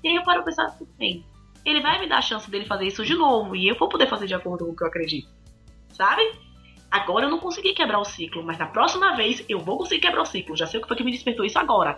[0.05, 1.27] e aí eu paro pensar, tudo bem,
[1.65, 4.07] ele vai me dar a chance dele fazer isso de novo, e eu vou poder
[4.07, 5.29] fazer de acordo com o que eu acredito,
[5.89, 6.23] sabe?
[6.89, 10.23] Agora eu não consegui quebrar o ciclo, mas na próxima vez eu vou conseguir quebrar
[10.23, 11.97] o ciclo, já sei o que foi que me despertou isso agora.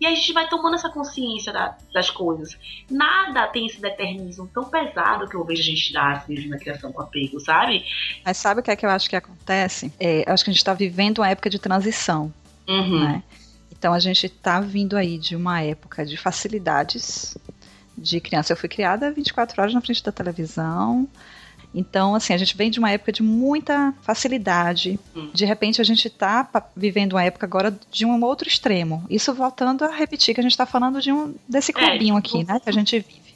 [0.00, 2.56] E a gente vai tomando essa consciência da, das coisas.
[2.90, 6.58] Nada tem esse determinismo tão pesado que eu vejo a gente dar às vezes na
[6.58, 7.84] criação com apego, sabe?
[8.24, 9.92] Mas sabe o que é que eu acho que acontece?
[9.98, 12.32] É, eu acho que a gente está vivendo uma época de transição.
[12.68, 13.04] Uhum.
[13.04, 13.22] Né?
[13.70, 17.36] Então a gente está vindo aí de uma época de facilidades
[17.96, 18.52] de criança.
[18.52, 21.08] Eu fui criada 24 horas na frente da televisão.
[21.74, 24.98] Então, assim, a gente vem de uma época de muita facilidade.
[25.14, 25.30] Hum.
[25.34, 29.04] De repente, a gente está vivendo uma época agora de um outro extremo.
[29.10, 32.18] Isso voltando a repetir que a gente está falando de um desse é, clubinho é,
[32.18, 32.60] aqui, né?
[32.60, 33.34] Que a gente vive.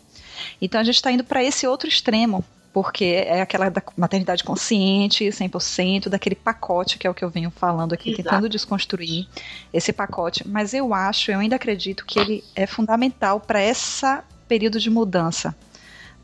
[0.62, 5.24] Então, a gente está indo para esse outro extremo porque é aquela da maternidade consciente,
[5.24, 8.22] 100%, daquele pacote que é o que eu venho falando aqui, Exato.
[8.22, 9.26] tentando desconstruir
[9.72, 10.46] esse pacote.
[10.46, 14.06] Mas eu acho, eu ainda acredito que ele é fundamental para esse
[14.46, 15.56] período de mudança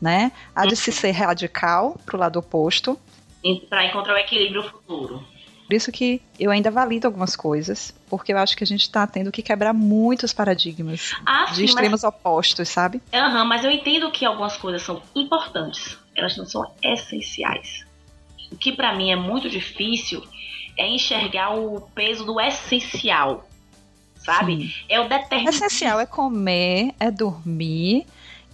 [0.01, 0.31] né?
[0.55, 2.99] Há de se ser radical para o lado oposto.
[3.69, 5.23] Para encontrar o equilíbrio futuro.
[5.67, 9.05] Por isso que eu ainda valido algumas coisas, porque eu acho que a gente está
[9.07, 12.13] tendo que quebrar muitos paradigmas ah, de sim, extremos mas...
[12.13, 13.01] opostos, sabe?
[13.11, 17.83] Uhum, mas eu entendo que algumas coisas são importantes, elas não são essenciais.
[18.51, 20.23] O que para mim é muito difícil
[20.77, 23.47] é enxergar o peso do essencial,
[24.17, 24.67] sabe?
[24.67, 24.73] Sim.
[24.87, 25.57] É o determinante.
[25.57, 28.05] Essencial é comer, é dormir,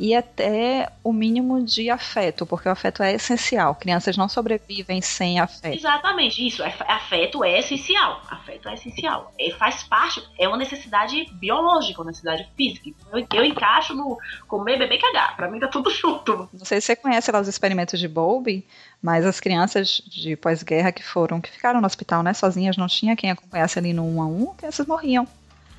[0.01, 3.75] e até o mínimo de afeto, porque o afeto é essencial.
[3.75, 5.77] Crianças não sobrevivem sem afeto.
[5.77, 6.63] Exatamente, isso.
[6.63, 8.19] É, afeto é essencial.
[8.27, 9.31] Afeto é essencial.
[9.39, 12.89] É, faz parte, é uma necessidade biológica, uma necessidade física.
[13.13, 15.35] Eu, eu encaixo no comer, beber e cagar.
[15.35, 16.49] Pra mim tá tudo junto.
[16.51, 18.65] Não sei se você conhece lá os experimentos de Bowlby,
[19.03, 23.15] mas as crianças de pós-guerra que foram, que ficaram no hospital, né, sozinhas, não tinha
[23.15, 25.27] quem acompanhasse ali no 1 a 1, crianças morriam.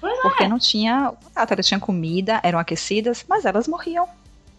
[0.03, 0.49] Pois porque é.
[0.49, 4.09] não tinha contato, elas tinham comida, eram aquecidas, mas elas morriam.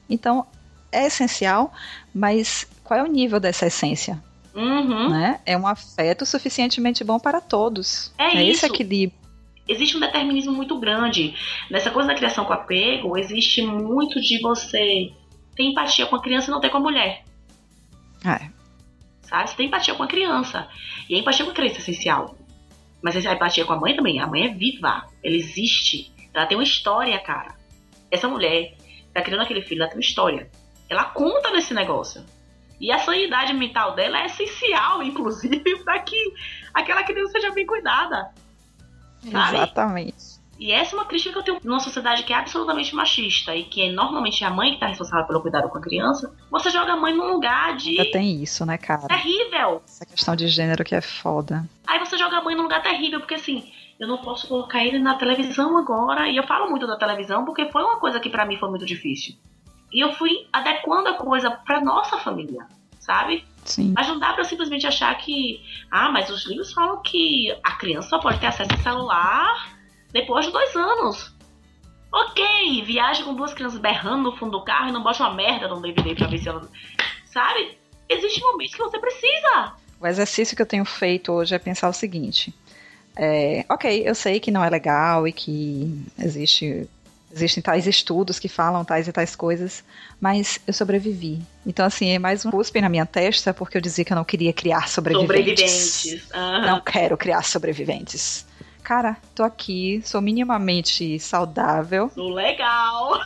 [0.10, 0.48] Então,
[0.89, 1.74] é essencial,
[2.16, 4.24] mas qual é o nível dessa essência?
[4.56, 5.10] Uhum.
[5.10, 5.41] Né?
[5.46, 8.14] É um afeto suficientemente bom para todos.
[8.18, 8.66] É, é isso.
[8.66, 9.20] esse equilíbrio.
[9.68, 11.36] Existe um determinismo muito grande.
[11.70, 15.12] Nessa coisa da criação com apego, existe muito de você
[15.58, 17.26] ter empatia com a criança e não ter com a mulher.
[18.26, 18.50] É.
[19.24, 19.50] Sabe?
[19.50, 20.70] Você tem empatia com a criança.
[21.10, 22.38] E a empatia com a criança é essencial.
[23.04, 24.20] Mas a empatia com a mãe também.
[24.22, 25.06] A mãe é viva.
[25.22, 26.12] Ela existe.
[26.34, 27.54] Ela tem uma história, cara.
[28.10, 28.76] Essa mulher
[29.14, 30.49] tá criando aquele filho, ela tem uma história.
[30.89, 32.26] Ela conta nesse negócio.
[32.80, 36.34] E a sanidade mental dela é essencial, inclusive, para que
[36.74, 38.32] aquela criança seja bem cuidada.
[39.32, 39.58] Sabe?
[39.58, 40.33] Exatamente.
[40.64, 43.66] E essa é uma crítica que eu tenho numa sociedade que é absolutamente machista e
[43.66, 46.34] que é normalmente a mãe que está responsável pelo cuidado com a criança.
[46.49, 47.99] Você joga a mãe num lugar de.
[47.99, 49.09] Ainda tem isso, né, cara?
[49.09, 49.84] Terrível!
[49.86, 51.68] Essa questão de gênero que é foda.
[51.86, 54.99] Aí você joga a mãe num lugar terrível, porque assim, eu não posso colocar ele
[54.99, 56.30] na televisão agora.
[56.30, 58.86] E eu falo muito da televisão porque foi uma coisa que para mim foi muito
[58.86, 59.36] difícil.
[59.91, 62.66] E eu fui adequando a coisa pra nossa família,
[63.01, 63.45] sabe?
[63.66, 63.91] Sim.
[63.93, 65.61] Mas não dá pra simplesmente achar que.
[65.91, 69.73] Ah, mas os livros falam que a criança só pode ter acesso ao celular
[70.14, 71.34] depois de dois anos.
[72.11, 75.68] Ok, viagem com duas crianças berrando no fundo do carro e não bote uma merda
[75.68, 76.70] no DVD pra ver se ela.
[77.26, 77.76] Sabe?
[78.07, 79.74] Existem momentos que você precisa.
[79.99, 82.53] O exercício que eu tenho feito hoje é pensar o seguinte.
[83.16, 86.88] É, ok, eu sei que não é legal e que existe
[87.36, 89.84] Existem tais estudos que falam tais e tais coisas,
[90.22, 91.41] mas eu sobrevivi.
[91.66, 94.24] Então, assim, é mais um cuspe na minha testa, porque eu dizia que eu não
[94.24, 95.34] queria criar sobreviventes.
[95.34, 96.32] Sobreviventes.
[96.32, 96.61] Uhum.
[96.68, 98.45] Não quero criar sobreviventes
[98.84, 102.12] cara, tô aqui, sou minimamente saudável.
[102.14, 103.20] Sou legal.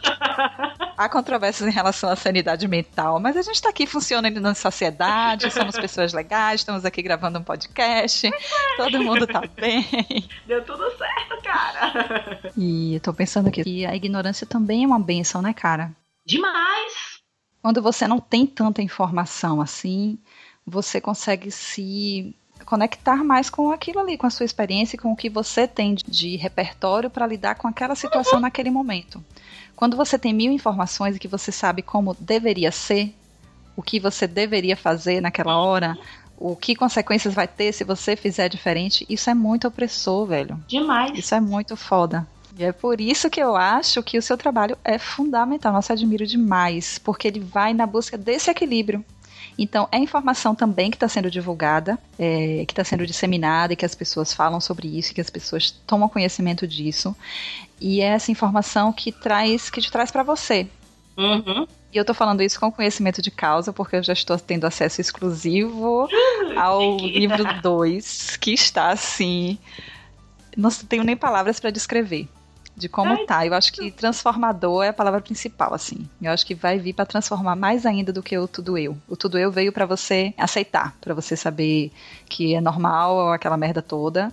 [0.95, 5.51] Há controvérsias em relação à sanidade mental, mas a gente tá aqui funcionando na sociedade,
[5.51, 8.30] somos pessoas legais, estamos aqui gravando um podcast,
[8.78, 9.86] todo mundo tá bem.
[10.45, 12.51] Deu tudo certo, cara.
[12.55, 15.91] E eu tô pensando aqui que a ignorância também é uma benção, né, cara?
[16.26, 17.18] Demais!
[17.62, 20.20] Quando você não tem tanta informação assim,
[20.66, 22.36] você consegue se
[22.68, 25.95] conectar mais com aquilo ali, com a sua experiência e com o que você tem
[25.95, 29.24] de repertório para lidar com aquela situação naquele momento.
[29.74, 33.15] Quando você tem mil informações e que você sabe como deveria ser,
[33.74, 35.97] o que você deveria fazer naquela hora,
[36.38, 40.59] o que consequências vai ter se você fizer diferente, isso é muito opressor, velho.
[40.68, 41.18] Demais.
[41.18, 42.28] Isso é muito foda.
[42.59, 45.72] E é por isso que eu acho que o seu trabalho é fundamental.
[45.72, 49.05] Nossa, admiro demais, porque ele vai na busca desse equilíbrio
[49.58, 53.86] então, é informação também que está sendo divulgada, é, que está sendo disseminada e que
[53.86, 57.16] as pessoas falam sobre isso, que as pessoas tomam conhecimento disso.
[57.82, 60.68] E é essa informação que traz, que te traz para você.
[61.18, 61.68] Uhum.
[61.91, 65.01] E eu tô falando isso com conhecimento de causa, porque eu já estou tendo acesso
[65.01, 66.08] exclusivo
[66.55, 69.58] ao livro 2, que está assim.
[70.55, 72.28] Não tenho nem palavras para descrever
[72.78, 73.45] de como Ai, tá.
[73.45, 76.07] Eu acho que transformador é a palavra principal, assim.
[76.21, 78.95] Eu acho que vai vir para transformar mais ainda do que o tudo eu.
[79.07, 81.91] O tudo eu veio para você aceitar, para você saber
[82.30, 84.32] que é normal aquela merda toda.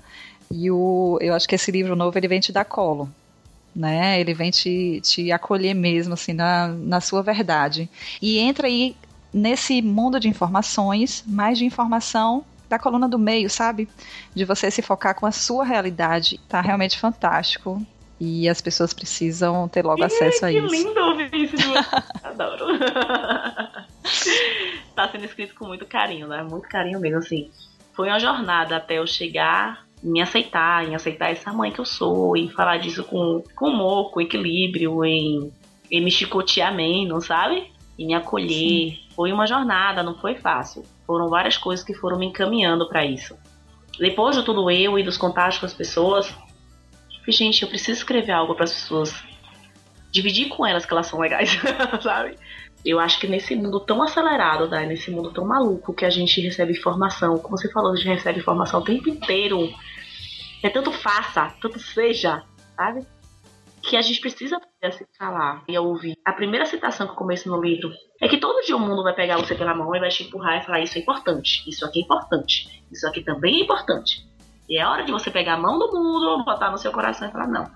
[0.51, 3.09] E o, eu acho que esse livro novo ele vem te dar colo,
[3.75, 4.21] né?
[4.21, 7.89] Ele vem te, te acolher mesmo, assim, na, na sua verdade.
[8.21, 8.95] E entra aí
[9.33, 13.89] nesse mundo de informações, mais de informação da coluna do meio, sabe?
[14.35, 16.39] De você se focar com a sua realidade.
[16.47, 17.85] Tá realmente fantástico.
[18.21, 20.69] E as pessoas precisam ter logo acesso a isso.
[20.69, 21.79] Que lindo ouvir isso de você.
[22.23, 22.67] Adoro.
[24.95, 26.43] tá sendo escrito com muito carinho, né?
[26.43, 27.51] Muito carinho mesmo, assim.
[27.93, 32.37] Foi uma jornada até eu chegar me aceitar, em aceitar essa mãe que eu sou,
[32.37, 35.51] em falar disso com, com humor, com equilíbrio, em,
[35.91, 37.73] em me chicotear menos, sabe?
[37.99, 38.49] E me acolher.
[38.93, 38.99] Sim.
[39.17, 40.85] Foi uma jornada, não foi fácil.
[41.07, 43.35] Foram várias coisas que foram me encaminhando para isso.
[43.99, 46.35] Depois de tudo eu e dos contatos com as pessoas,
[47.33, 49.15] gente, eu preciso escrever algo para as pessoas.
[50.11, 51.59] Dividir com elas que elas são legais,
[52.03, 52.37] sabe?
[52.85, 54.85] Eu acho que nesse mundo tão acelerado, né?
[54.85, 58.41] nesse mundo tão maluco que a gente recebe informação, como você falou, a gente recebe
[58.41, 59.73] informação o tempo inteiro.
[60.63, 62.43] É tanto faça, tanto seja,
[62.77, 63.07] sabe?
[63.83, 64.61] Que a gente precisa
[64.93, 66.15] se falar e ouvir.
[66.25, 69.15] A primeira citação que eu começo no livro é que todo dia o mundo vai
[69.15, 72.01] pegar você pela mão e vai te empurrar e falar: Isso é importante, isso aqui
[72.01, 74.27] é importante, isso aqui também é importante.
[74.69, 77.33] E é hora de você pegar a mão do mundo, botar no seu coração e
[77.33, 77.71] falar: não,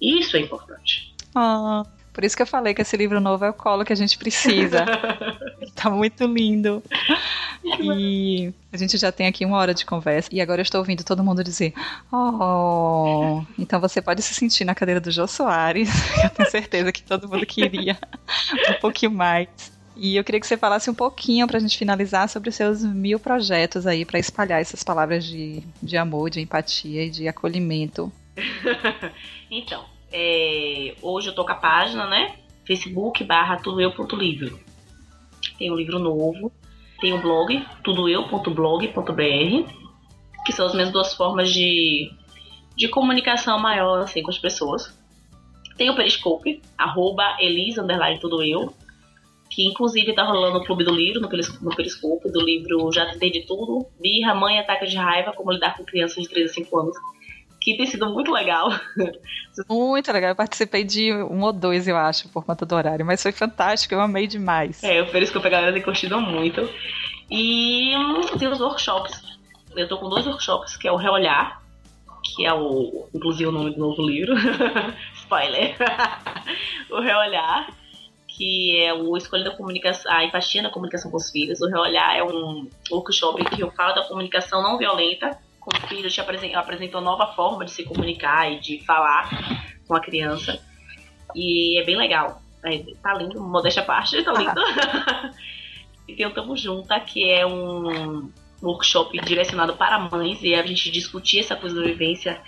[0.00, 1.14] isso é importante.
[1.34, 3.96] Ah, por isso que eu falei que esse livro novo é o colo que a
[3.96, 4.84] gente precisa.
[5.74, 6.80] tá muito lindo.
[7.80, 10.28] E a gente já tem aqui uma hora de conversa.
[10.30, 11.74] E agora eu estou ouvindo todo mundo dizer:
[12.12, 15.88] Oh, então você pode se sentir na cadeira do Jô Soares.
[16.22, 17.98] eu tenho certeza que todo mundo queria
[18.70, 19.73] um pouquinho mais.
[19.96, 22.82] E eu queria que você falasse um pouquinho para a gente finalizar sobre os seus
[22.82, 28.12] mil projetos aí para espalhar essas palavras de, de amor, de empatia e de acolhimento.
[29.50, 32.34] então, é, hoje eu tô com a página, né?
[32.66, 34.58] Facebook barra tudoeu.livro.
[35.58, 36.50] Tem um livro novo.
[37.00, 39.72] Tem o um blog, tudoeu.blog.br,
[40.46, 42.10] que são as minhas duas formas de,
[42.76, 44.98] de comunicação maior assim, com as pessoas.
[45.76, 47.84] Tem o Periscope, arroba Elisa,
[48.20, 48.72] tudo eu
[49.50, 53.06] que inclusive tá rolando o Clube do Livro no, peris no Periscope, do livro Já
[53.06, 56.54] Tentei de Tudo, Birra, Mãe Ataca de Raiva, Como Lidar com Crianças de 3 a
[56.54, 56.96] 5 anos,
[57.60, 58.68] que tem sido muito legal.
[59.70, 63.22] Muito legal, eu participei de um ou dois, eu acho, por conta do horário, mas
[63.22, 64.82] foi fantástico, eu amei demais.
[64.82, 66.68] É, o Periscope a galera tem curtido muito.
[67.30, 69.22] E hum, tem os workshops.
[69.76, 71.62] Eu tô com dois workshops, que é o Reolhar,
[72.24, 74.34] que é o, inclusive o nome do novo livro,
[75.14, 75.76] spoiler,
[76.90, 77.68] o Reolhar,
[78.36, 81.60] que é o Escolha da Comunicação, a empatia na comunicação com os filhos.
[81.60, 86.10] O Reolhar é um workshop que eu falo da comunicação não violenta com o filho,
[86.10, 89.30] te apresentou, apresentou nova forma de se comunicar e de falar
[89.86, 90.60] com a criança.
[91.32, 92.42] E é bem legal.
[92.64, 94.60] É, tá lindo, modéstia à parte, tá lindo.
[96.08, 100.90] e tem o Tamo Junta, que é um workshop direcionado para mães e a gente
[100.90, 102.40] discutir essa coisa da vivência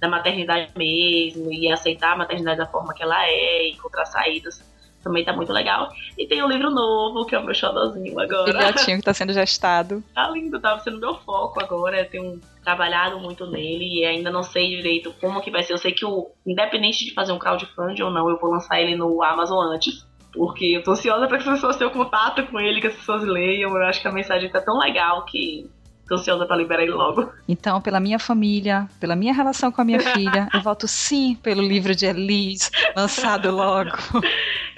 [0.00, 4.72] da maternidade mesmo e aceitar a maternidade da forma que ela é, encontrar saídas
[5.04, 5.92] também tá muito legal.
[6.18, 8.50] E tem um livro novo, que é o meu xodózinho agora.
[8.50, 10.02] Filhotinho que tá sendo gestado.
[10.14, 12.00] Tá lindo, tá sendo meu foco agora.
[12.00, 15.74] Eu tenho trabalhado muito nele e ainda não sei direito como que vai ser.
[15.74, 18.96] Eu sei que, o, independente de fazer um crowdfunding ou não, eu vou lançar ele
[18.96, 20.06] no Amazon antes.
[20.32, 23.22] Porque eu tô ansiosa para que as pessoas tenham contato com ele, que as pessoas
[23.22, 23.76] leiam.
[23.76, 25.68] Eu acho que a mensagem tá tão legal que
[26.08, 27.32] Tô ansiosa pra liberar ele logo.
[27.48, 31.62] Então, pela minha família, pela minha relação com a minha filha, eu voto sim pelo
[31.62, 33.96] livro de Elis, lançado logo.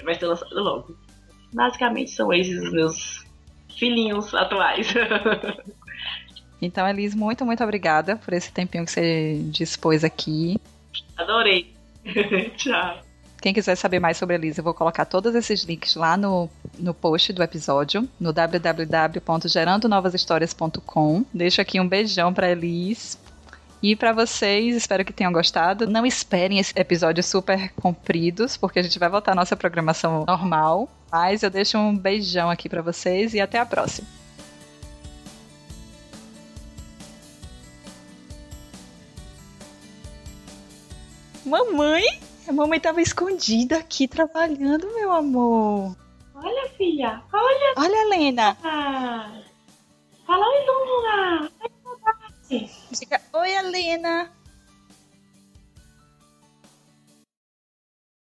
[0.03, 0.97] Vai ser lançado logo.
[1.53, 3.25] Basicamente são esses os meus
[3.77, 4.93] filhinhos atuais.
[6.61, 10.59] Então, Elis, muito, muito obrigada por esse tempinho que você dispôs aqui.
[11.15, 11.73] Adorei.
[12.57, 13.06] Tchau.
[13.41, 16.49] Quem quiser saber mais sobre a Liz, eu vou colocar todos esses links lá no,
[16.77, 21.23] no post do episódio, no www.gerandonovashistorias.com.
[21.33, 23.17] Deixo aqui um beijão para Elis.
[23.81, 25.87] E para vocês, espero que tenham gostado.
[25.87, 30.89] Não esperem esse episódio super compridos, porque a gente vai voltar à nossa programação normal.
[31.11, 34.07] Mas eu deixo um beijão aqui para vocês e até a próxima.
[41.45, 42.03] Mamãe?
[42.47, 45.95] A mamãe tava escondida aqui trabalhando, meu amor.
[46.33, 47.21] Olha, filha.
[47.33, 47.73] Olha.
[47.75, 48.57] Olha, Helena.
[48.63, 49.41] Ah.
[50.25, 51.51] Fala oi, Luna.
[53.33, 54.31] Oi, Helena.